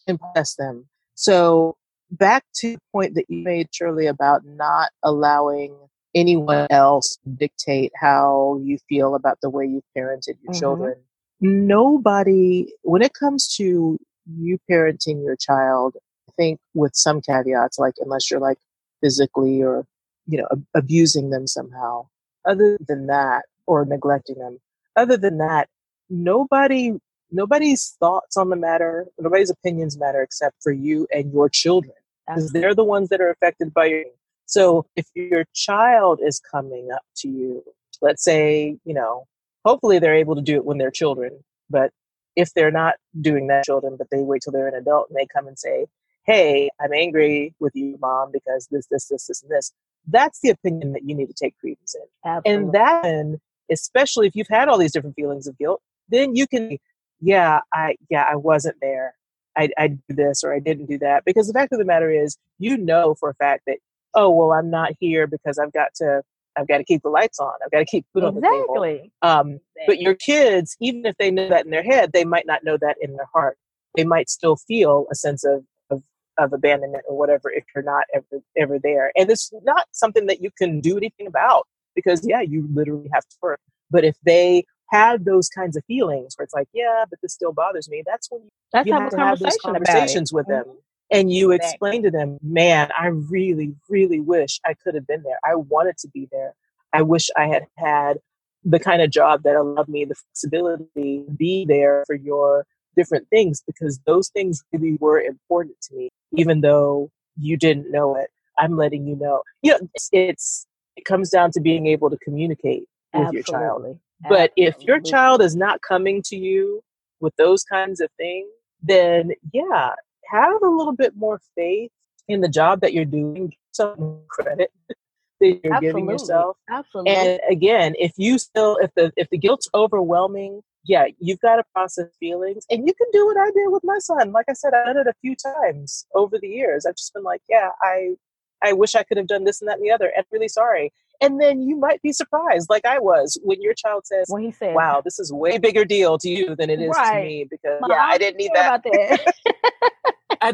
[0.06, 0.86] and press them.
[1.16, 1.76] So
[2.10, 5.74] back to the point that you made, Shirley, about not allowing
[6.14, 10.58] anyone else dictate how you feel about the way you've parented your mm-hmm.
[10.58, 10.94] children.
[11.40, 15.96] Nobody, when it comes to you parenting your child,
[16.28, 18.58] I think with some caveats, like unless you're like
[19.00, 19.86] physically or,
[20.26, 22.08] you know, ab- abusing them somehow.
[22.44, 24.58] Other than that, or neglecting them.
[24.96, 25.68] Other than that,
[26.10, 26.94] nobody
[27.30, 31.94] nobody's thoughts on the matter, nobody's opinions matter except for you and your children.
[32.26, 34.10] Because they're the ones that are affected by you.
[34.48, 37.62] So if your child is coming up to you,
[38.00, 39.26] let's say, you know,
[39.64, 41.92] hopefully they're able to do it when they're children, but
[42.34, 45.26] if they're not doing that children, but they wait till they're an adult and they
[45.26, 45.86] come and say,
[46.24, 49.72] Hey, I'm angry with you, mom, because this, this, this, this, and this.
[50.06, 52.30] That's the opinion that you need to take credence in.
[52.30, 52.64] Absolutely.
[52.64, 56.78] And then especially if you've had all these different feelings of guilt, then you can,
[57.20, 59.14] yeah, I, yeah, I wasn't there.
[59.56, 61.24] I, I did this or I didn't do that.
[61.26, 63.78] Because the fact of the matter is, you know for a fact that,
[64.18, 66.22] oh, well, I'm not here because I've got to,
[66.56, 67.52] I've got to keep the lights on.
[67.64, 68.48] I've got to keep food exactly.
[68.48, 69.10] on the table.
[69.22, 69.84] Um, exactly.
[69.86, 72.76] But your kids, even if they know that in their head, they might not know
[72.80, 73.56] that in their heart.
[73.96, 76.02] They might still feel a sense of, of,
[76.36, 79.12] of abandonment or whatever if you're not ever, ever there.
[79.16, 83.26] And it's not something that you can do anything about because yeah, you literally have
[83.28, 83.60] to work.
[83.90, 87.52] But if they had those kinds of feelings where it's like, yeah, but this still
[87.52, 90.64] bothers me, that's when you, that's you have to have those conversations with them.
[90.64, 90.78] Mm-hmm.
[91.10, 91.66] And you exactly.
[91.70, 95.38] explain to them, man, I really, really wish I could have been there.
[95.44, 96.54] I wanted to be there.
[96.92, 98.18] I wish I had had
[98.64, 102.66] the kind of job that allowed me the flexibility to be there for your
[102.96, 108.16] different things because those things really were important to me, even though you didn't know
[108.16, 108.30] it.
[108.58, 109.42] I'm letting you know.
[109.62, 110.66] You know, it's, it's
[110.96, 113.36] it comes down to being able to communicate with Absolutely.
[113.36, 113.98] your child.
[114.28, 114.64] But Absolutely.
[114.64, 116.82] if your child is not coming to you
[117.20, 118.48] with those kinds of things,
[118.82, 119.90] then yeah,
[120.30, 121.90] have a little bit more faith
[122.28, 125.86] in the job that you're doing, some credit that you're Absolutely.
[125.86, 126.56] giving yourself.
[126.68, 127.14] Absolutely.
[127.14, 131.64] And again, if you still if the if the guilt's overwhelming, yeah, you've got to
[131.74, 134.32] process feelings and you can do what I did with my son.
[134.32, 136.86] Like I said, I've done it a few times over the years.
[136.86, 138.14] I've just been like, yeah, I
[138.62, 140.92] I wish I could have done this and that and the other, and really sorry.
[141.20, 144.52] And then you might be surprised, like I was, when your child says, when he
[144.52, 147.20] said, "Wow, this is way bigger deal to you than it is right.
[147.20, 148.82] to me," because Mom, yeah, I didn't need that.
[148.84, 149.34] that.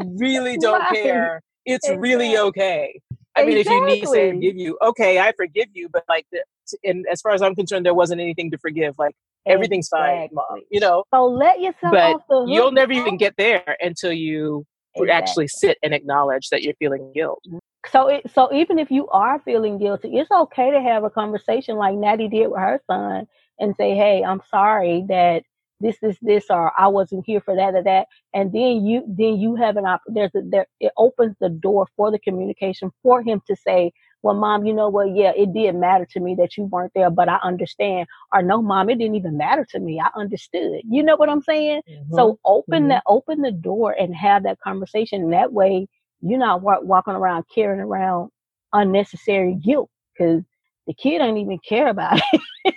[0.00, 1.02] I really don't right.
[1.02, 1.42] care.
[1.64, 2.08] It's exactly.
[2.08, 3.00] really okay.
[3.36, 3.46] I exactly.
[3.46, 5.88] mean, if you need to forgive you, okay, I forgive you.
[5.88, 6.44] But like, the,
[6.84, 8.94] and as far as I'm concerned, there wasn't anything to forgive.
[8.98, 9.14] Like
[9.46, 10.62] everything's fine, mom.
[10.70, 11.04] You know.
[11.12, 12.22] So let yourself.
[12.28, 14.64] But you'll never even get there until you
[14.94, 15.10] exactly.
[15.12, 17.42] actually sit and acknowledge that you're feeling guilt.
[17.50, 17.58] Mm,
[17.90, 21.76] so, it, so even if you are feeling guilty, it's okay to have a conversation
[21.76, 23.26] like Natty did with her son
[23.58, 25.44] and say, "Hey, I'm sorry that
[25.80, 29.36] this is this or I wasn't here for that or that." And then you then
[29.36, 33.22] you have an op- there's a, there it opens the door for the communication for
[33.22, 35.14] him to say, "Well, mom, you know what?
[35.14, 38.62] Yeah, it did matter to me that you weren't there, but I understand." Or, "No,
[38.62, 40.00] mom, it didn't even matter to me.
[40.00, 41.82] I understood." You know what I'm saying?
[41.88, 42.14] Mm-hmm.
[42.14, 42.88] So open mm-hmm.
[42.88, 45.22] the open the door and have that conversation.
[45.22, 45.88] And that way,
[46.20, 48.30] you're not walking around carrying around
[48.72, 50.42] unnecessary guilt because
[50.86, 52.20] the kid don't even care about
[52.64, 52.74] it.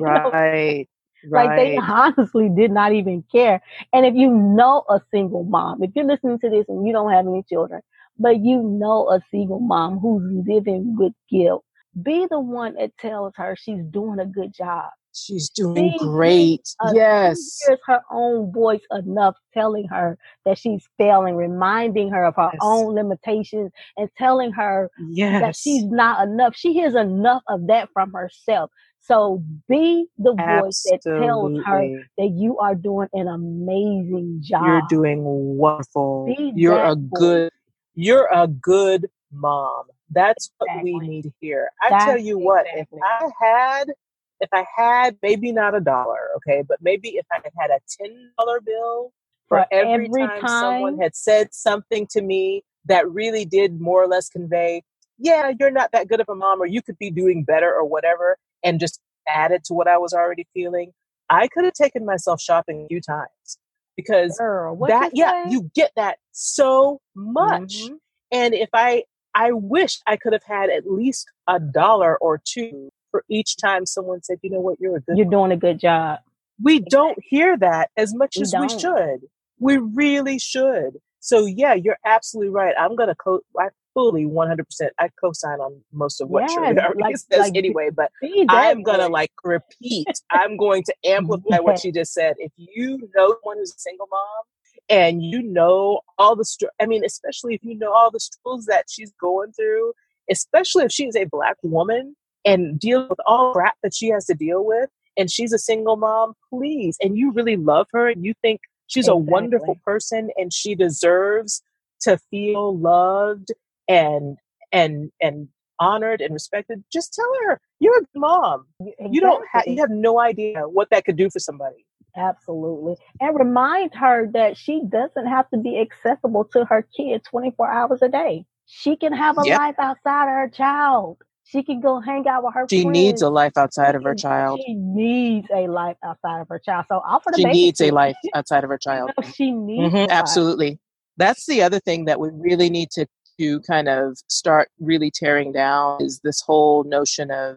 [0.00, 0.88] right.
[1.28, 1.46] Right.
[1.46, 3.62] Like they honestly did not even care.
[3.92, 7.12] And if you know a single mom, if you're listening to this and you don't
[7.12, 7.80] have any children,
[8.18, 11.64] but you know a single mom who's living with guilt,
[12.02, 14.90] be the one that tells her she's doing a good job.
[15.12, 16.68] She's doing she great.
[16.80, 17.58] A, yes.
[17.66, 22.60] Hears her own voice enough telling her that she's failing, reminding her of her yes.
[22.62, 25.40] own limitations and telling her yes.
[25.40, 26.54] that she's not enough.
[26.54, 28.70] She hears enough of that from herself.
[29.02, 31.20] So be the voice Absolutely.
[31.20, 34.64] that tells her that you are doing an amazing job.
[34.66, 36.26] You're doing wonderful.
[36.26, 37.08] Be you're a voice.
[37.14, 37.52] good
[37.94, 39.84] you're a good mom.
[40.10, 40.92] That's exactly.
[40.92, 41.70] what we need here.
[41.82, 42.98] I That's tell you what, exactly.
[42.98, 43.92] if I had
[44.40, 47.80] if I had maybe not a dollar, okay, but maybe if I had had a
[47.98, 49.12] ten dollar bill
[49.48, 53.80] for, for every, every time, time someone had said something to me that really did
[53.80, 54.82] more or less convey,
[55.18, 57.84] yeah, you're not that good of a mom, or you could be doing better, or
[57.84, 60.92] whatever, and just added to what I was already feeling,
[61.28, 63.58] I could have taken myself shopping a few times
[63.96, 65.50] because Girl, that yeah, say?
[65.50, 67.74] you get that so much.
[67.84, 67.94] Mm-hmm.
[68.32, 69.04] And if I
[69.34, 73.86] I wish I could have had at least a dollar or two for each time
[73.86, 75.30] someone said, "You know what, you're a good You're mom.
[75.48, 76.20] doing a good job."
[76.62, 78.62] We don't hear that as much we as don't.
[78.62, 79.20] we should.
[79.58, 80.98] We really should.
[81.20, 82.74] So yeah, you're absolutely right.
[82.78, 83.68] I'm gonna co- I
[84.00, 84.62] fully 100%.
[84.98, 88.10] I co-sign on most of what yes, Shirley like, says like, anyway, but
[88.48, 90.08] I'm going to like repeat.
[90.30, 92.36] I'm going to amplify what she just said.
[92.38, 94.44] If you know someone who's a single mom
[94.88, 98.66] and you know all the, str- I mean, especially if you know all the struggles
[98.66, 99.92] that she's going through,
[100.30, 104.24] especially if she's a black woman and deal with all the crap that she has
[104.26, 108.24] to deal with, and she's a single mom, please, and you really love her and
[108.24, 109.20] you think she's exactly.
[109.20, 111.62] a wonderful person and she deserves
[112.00, 113.52] to feel loved
[113.90, 114.38] and
[114.72, 118.66] and and honored and respected, just tell her you're a mom.
[118.80, 119.08] Exactly.
[119.10, 121.84] You don't have you have no idea what that could do for somebody.
[122.16, 122.96] Absolutely.
[123.20, 128.02] And remind her that she doesn't have to be accessible to her kid 24 hours
[128.02, 128.44] a day.
[128.66, 129.58] She can have a yep.
[129.58, 131.18] life outside of her child.
[131.44, 132.92] She can go hang out with her She friends.
[132.92, 134.60] needs a life outside of her child.
[134.64, 136.86] She needs a life outside of her child.
[136.88, 139.10] So offer the She needs a life outside of her child.
[139.18, 140.78] You know, she needs mm-hmm, absolutely.
[141.16, 143.06] That's the other thing that we really need to
[143.40, 147.56] to kind of start really tearing down is this whole notion of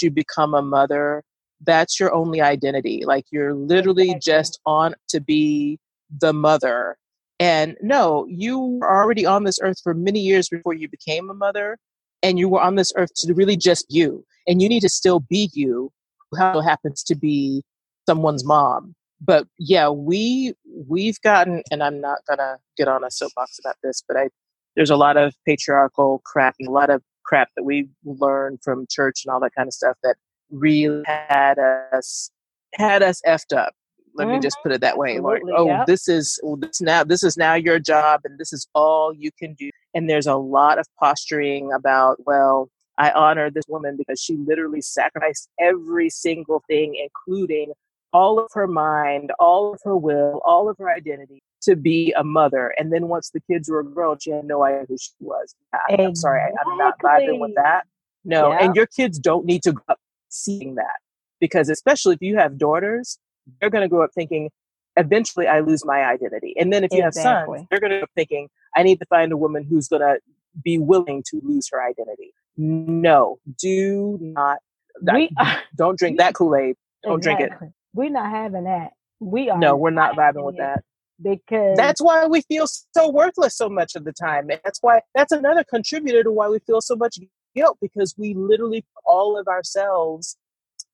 [0.00, 1.24] you become a mother,
[1.64, 3.02] that's your only identity.
[3.04, 5.78] Like you're literally just on to be
[6.20, 6.96] the mother.
[7.40, 11.34] And no, you were already on this earth for many years before you became a
[11.34, 11.78] mother.
[12.22, 14.24] And you were on this earth to really just you.
[14.46, 15.90] And you need to still be you,
[16.30, 17.62] who happens to be
[18.08, 18.94] someone's mom.
[19.20, 20.54] But yeah, we
[20.88, 24.28] we've gotten and I'm not gonna get on a soapbox about this, but I
[24.76, 28.86] there's a lot of patriarchal crap and a lot of crap that we learned from
[28.90, 30.16] church and all that kind of stuff that
[30.50, 32.30] really had us
[32.74, 33.72] had us effed up.
[34.16, 34.36] Let mm-hmm.
[34.36, 35.18] me just put it that way.
[35.18, 35.86] Like, oh, yep.
[35.86, 39.54] this is this now this is now your job and this is all you can
[39.54, 39.70] do.
[39.94, 42.68] And there's a lot of posturing about, well,
[42.98, 47.72] I honor this woman because she literally sacrificed every single thing, including
[48.12, 52.24] all of her mind, all of her will, all of her identity to be a
[52.24, 52.74] mother.
[52.78, 55.54] And then once the kids were grown, she had no idea who she was.
[55.72, 57.86] I, am sorry, I, am not vibing with that.
[58.24, 58.58] No, yeah.
[58.64, 61.00] and your kids don't need to grow up seeing that
[61.40, 63.18] because, especially if you have daughters,
[63.60, 64.50] they're going to grow up thinking,
[64.96, 66.54] eventually I lose my identity.
[66.58, 67.58] And then if you exactly.
[67.58, 70.02] have sons, they're going to up thinking, I need to find a woman who's going
[70.02, 70.18] to
[70.62, 72.32] be willing to lose her identity.
[72.56, 74.58] No, do not.
[75.02, 75.30] We,
[75.76, 76.76] don't drink that Kool Aid.
[77.02, 77.48] Don't exactly.
[77.48, 77.68] drink it.
[77.92, 78.92] We're not having that.
[79.20, 79.58] We are.
[79.58, 80.82] No, we're not vibing with that
[81.22, 85.00] because that's why we feel so worthless so much of the time and that's why
[85.14, 87.18] that's another contributor to why we feel so much
[87.54, 90.36] guilt because we literally put all of ourselves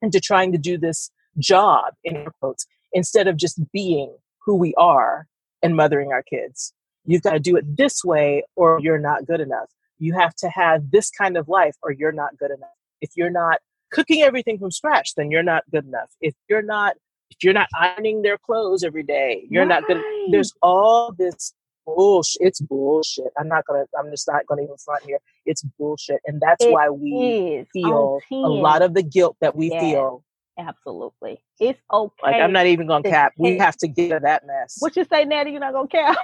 [0.02, 4.14] into trying to do this job in quotes instead of just being
[4.44, 5.26] who we are
[5.62, 6.72] and mothering our kids.
[7.04, 9.70] You've got to do it this way or you're not good enough.
[9.98, 12.70] You have to have this kind of life or you're not good enough.
[13.00, 13.58] If you're not
[13.90, 16.10] cooking everything from scratch then you're not good enough.
[16.20, 16.96] If you're not
[17.42, 19.82] you're not ironing their clothes every day, you're right.
[19.82, 21.52] not to, there's all this
[21.86, 22.42] bullshit.
[22.42, 23.28] It's bullshit.
[23.38, 23.84] I'm not gonna.
[23.98, 25.18] I'm just not gonna even front here.
[25.46, 29.56] It's bullshit, and that's It why we is feel a lot of the guilt that
[29.56, 29.80] we Yes.
[29.80, 30.24] feel.
[30.58, 31.42] Absolutely.
[31.58, 32.14] It's okay.
[32.22, 33.32] Like I'm not even gonna to cap.
[33.38, 34.76] We have to get rid of that mess.
[34.80, 35.52] What you say, Natty?
[35.52, 36.16] You're not gonna cap.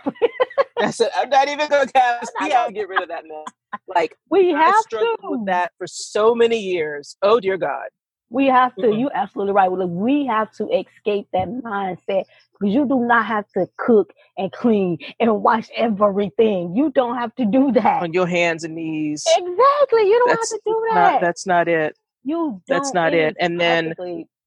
[0.78, 1.10] That's it.
[1.16, 2.24] I'm not even gonna cap.
[2.40, 3.46] We gonna have to get rid of that mess.
[3.88, 5.30] Like we have struggled to.
[5.30, 7.16] with that for so many years.
[7.22, 7.86] Oh dear God.
[8.30, 8.86] We have to.
[8.86, 8.98] Mhm.
[8.98, 9.70] You absolutely right.
[9.70, 12.24] Look, we have to escape that mindset
[12.58, 16.74] because you do not have to cook and clean and wash everything.
[16.74, 18.02] You don't have to do that.
[18.02, 19.24] On your hands and knees.
[19.36, 20.08] Exactly.
[20.08, 21.20] You don't That's have to do Not, that.
[21.20, 21.96] that's not it.
[22.24, 23.36] you that's not it.
[23.38, 23.94] And then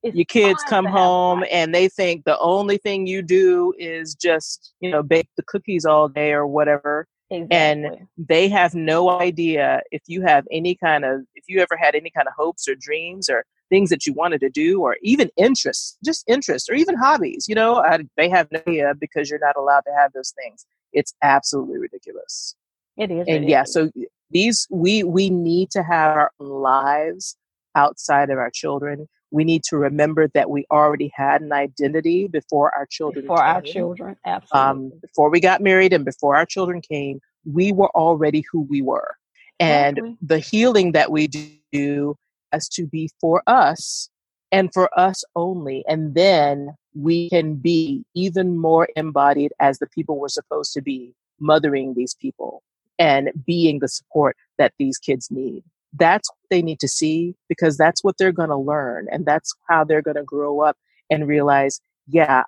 [0.04, 4.90] your kids come home and they think the only thing you do is just you
[4.92, 8.02] know bake the cookies all day or whatever Exactly.
[8.18, 12.10] they have no idea if you have any kind of if you ever had any
[12.10, 15.98] kind of hopes or dreams or things that you wanted to do or even interests
[16.04, 19.56] just interests or even hobbies you know I, they have no idea because you're not
[19.58, 22.56] allowed to have those things it's absolutely ridiculous
[22.98, 23.28] it is.
[23.28, 23.90] and yeah so
[24.32, 27.38] these we we need to have our own lives
[27.76, 32.74] outside of our children we need to remember that we already had an identity before
[32.76, 34.60] our children for our children, absolutely.
[34.60, 38.82] um, before we got married and before our children came we were already who we
[38.82, 39.16] were
[39.60, 40.18] and Exactly.
[40.22, 42.18] the healing that we do
[42.52, 44.10] has to be for us
[44.52, 50.20] and for us only and then we can be even more embodied as the people
[50.20, 52.64] we're supposed to be mothering these people
[53.00, 55.64] and being the support that these kids need.
[55.94, 59.54] That's what they need to see because that's what they're going to learn and that's
[59.70, 60.78] how they're going to grow up
[61.10, 62.44] and realize yeah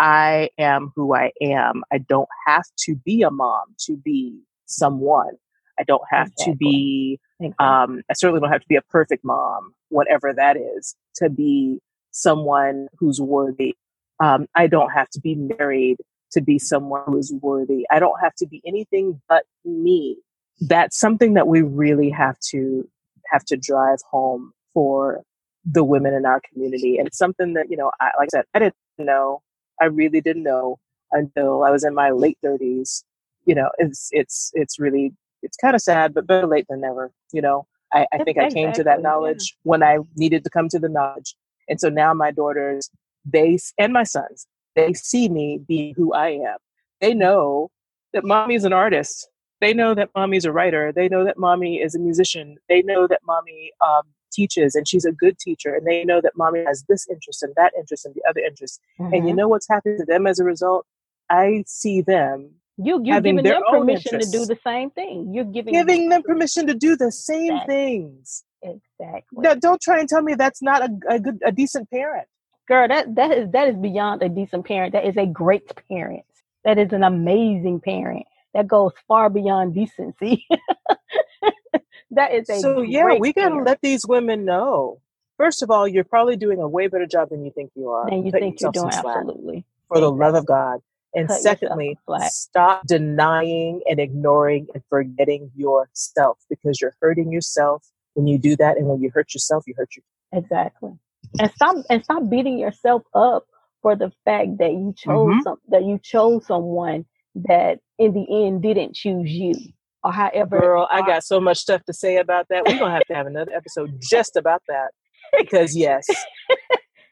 [0.00, 1.82] i am who i am.
[1.92, 5.34] I don't have to be a mom to be someone
[5.78, 7.66] i don't have to be Exactly.
[7.66, 11.80] um, I certainly don't have to be a perfect mom, whatever that is, to be
[12.10, 13.74] someone who's worthy.
[14.20, 15.96] Um, I don't have to be married
[16.32, 17.86] to be someone who's worthy.
[17.90, 20.16] I don't have to be anything but me.
[20.60, 22.88] That's something that we really have to
[23.32, 25.22] have to drive home for
[25.64, 26.98] the women in our community.
[26.98, 29.42] And it's something that, you know, I, like I said, I didn't know.
[29.80, 30.78] I really didn't know
[31.10, 33.04] until I was in my late thirties.
[33.44, 35.12] You know, it's, it's, it's really,
[35.44, 37.12] it's kind of sad, but better late than never.
[37.32, 39.08] You know, I, I think I came to that Exactly, yeah.
[39.10, 41.34] knowledge when I needed to come to the knowledge.
[41.68, 42.90] And so now my daughters,
[43.24, 46.58] they, and my sons, they see me being who I am.
[47.00, 47.70] They know
[48.12, 49.28] that mommy's an artist.
[49.60, 50.92] They know that mommy's a writer.
[50.92, 52.56] They know that mommy is a musician.
[52.68, 55.74] They know that mommy um, teaches and she's a good teacher.
[55.74, 58.80] And they know that mommy has this interest and that interest and the other interest.
[59.12, 59.36] And you Mhm.
[59.36, 60.86] know what's happened to them as a result?
[61.30, 65.32] I see them you you're giving them permission to do the same thing.
[65.32, 67.74] You're giving giving them permission to do the same Exactly.
[67.74, 68.44] things.
[68.62, 69.42] Exactly.
[69.42, 72.26] Now, don't try and tell me that's not a, a good, a decent parent.
[72.66, 74.92] Girl, that that is that is beyond a decent parent.
[74.92, 76.24] That is a great parent.
[76.64, 78.24] That is an amazing parent.
[78.54, 80.46] That goes far beyond decency.
[82.12, 83.66] that is a So yeah, we gotta parent.
[83.66, 85.00] let these women know.
[85.36, 88.08] First of all, you're probably doing a way better job than you think you are.
[88.08, 89.64] Then you Cut think you're doing absolutely.
[89.88, 90.80] for the love of God.
[91.14, 91.96] And secondly,
[92.28, 97.84] stop denying and ignoring and forgetting yourself because you're hurting yourself
[98.14, 98.76] when you do that.
[98.76, 100.02] And when you hurt yourself, you hurt you.
[100.32, 100.92] Exactly.
[101.38, 103.46] And stop and stop beating yourself up
[103.82, 105.42] for the fact that you chose Mhm.
[105.42, 107.04] some that you chose someone
[107.34, 109.54] that in the end didn't choose you.
[110.02, 112.64] Or however Girl, I got so much stuff to say about that.
[112.66, 114.90] We're gonna have to have another episode just about that.
[115.38, 116.06] Because yes,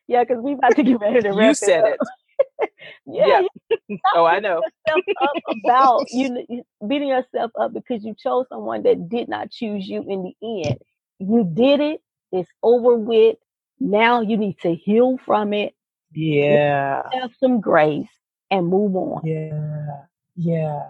[0.08, 1.98] Yeah, because we about to get ready to wrap you said it.
[3.06, 3.42] Yeah,
[3.80, 3.96] Yeah.
[4.14, 4.60] Oh, I know.
[5.64, 10.04] about you you beating yourself up because you chose someone that did not choose you
[10.08, 10.78] in the end.
[11.18, 12.00] You did it.
[12.32, 13.36] It's over with.
[13.80, 15.74] Now you need to heal from it,
[16.12, 17.02] Yeah.
[17.12, 18.08] have some grace,
[18.50, 19.22] and move on.
[19.24, 20.02] Yeah.
[20.36, 20.82] Yeah.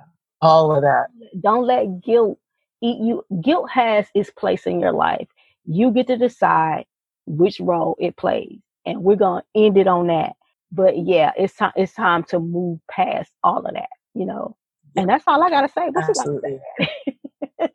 [0.42, 1.07] All of that.
[1.40, 2.38] Don't let guilt
[2.82, 3.24] eat you.
[3.42, 5.28] Guilt has its place in your life.
[5.64, 6.84] You get to decide
[7.26, 10.34] which role it plays, and we're gonna end it on that.
[10.72, 11.72] But yeah, it's time.
[11.76, 13.90] It's time to move past all of that.
[14.14, 14.56] You know,
[14.96, 15.90] and that's all I gotta say.
[15.90, 16.50] What you gotta say?
[16.50, 16.60] Absolutely.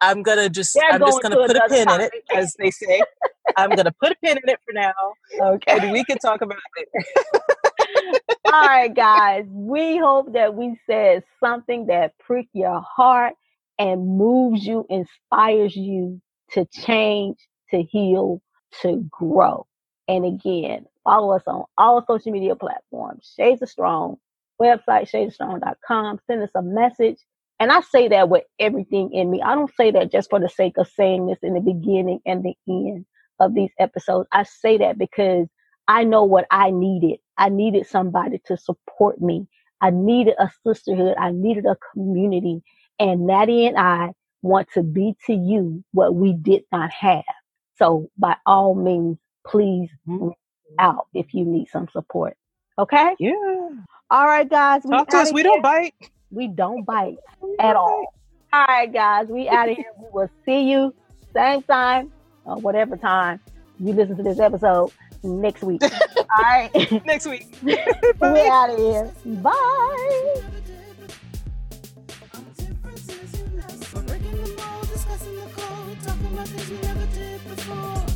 [0.00, 2.54] I'm gonna just They're I'm just going gonna to put a pin in it, as
[2.58, 3.06] they say.
[3.56, 4.92] I'm gonna put a pin in it for now,
[5.40, 5.78] Okay.
[5.78, 6.88] and we can talk about it.
[8.52, 9.44] All right, guys.
[9.50, 13.34] We hope that we said something that prick your heart
[13.78, 16.20] and moves you, inspires you
[16.52, 17.38] to change,
[17.72, 18.42] to heal,
[18.82, 19.66] to grow.
[20.08, 23.32] And again, follow us on all social media platforms.
[23.36, 24.16] Shades of Strong,
[24.60, 26.20] website shadesstrong.com.
[26.26, 27.18] Send us a message.
[27.60, 29.42] And I say that with everything in me.
[29.42, 32.44] I don't say that just for the sake of saying this in the beginning and
[32.44, 33.06] the end
[33.40, 34.28] of these episodes.
[34.32, 35.48] I say that because
[35.88, 37.18] I know what I needed.
[37.38, 39.46] I needed somebody to support me.
[39.80, 41.16] I needed a sisterhood.
[41.18, 42.62] I needed a community.
[42.98, 47.24] And Natty and I want to be to you what we did not have.
[47.78, 50.28] So by all means, please Mhm.
[50.28, 50.36] reach
[50.78, 52.36] out if you need some support.
[52.78, 53.14] Okay?
[53.18, 53.32] Yeah.
[54.10, 54.82] All right, guys.
[54.84, 55.28] We Talk to us.
[55.28, 55.94] outta We don't bite.
[56.30, 58.14] We don't bite We at don't all.
[58.52, 59.28] All right, guys.
[59.28, 59.90] We out of here.
[59.98, 60.94] We will see you
[61.34, 62.12] same time
[62.44, 63.40] or whatever time
[63.78, 64.90] you listen to this episode
[65.22, 65.82] next week.
[66.16, 67.04] all right.
[67.04, 67.46] Next week.
[67.62, 67.76] we
[68.48, 69.10] out of here.
[69.26, 70.42] Bye.
[74.06, 78.15] Breaking the mold, discussing the code, talking about things we never did before.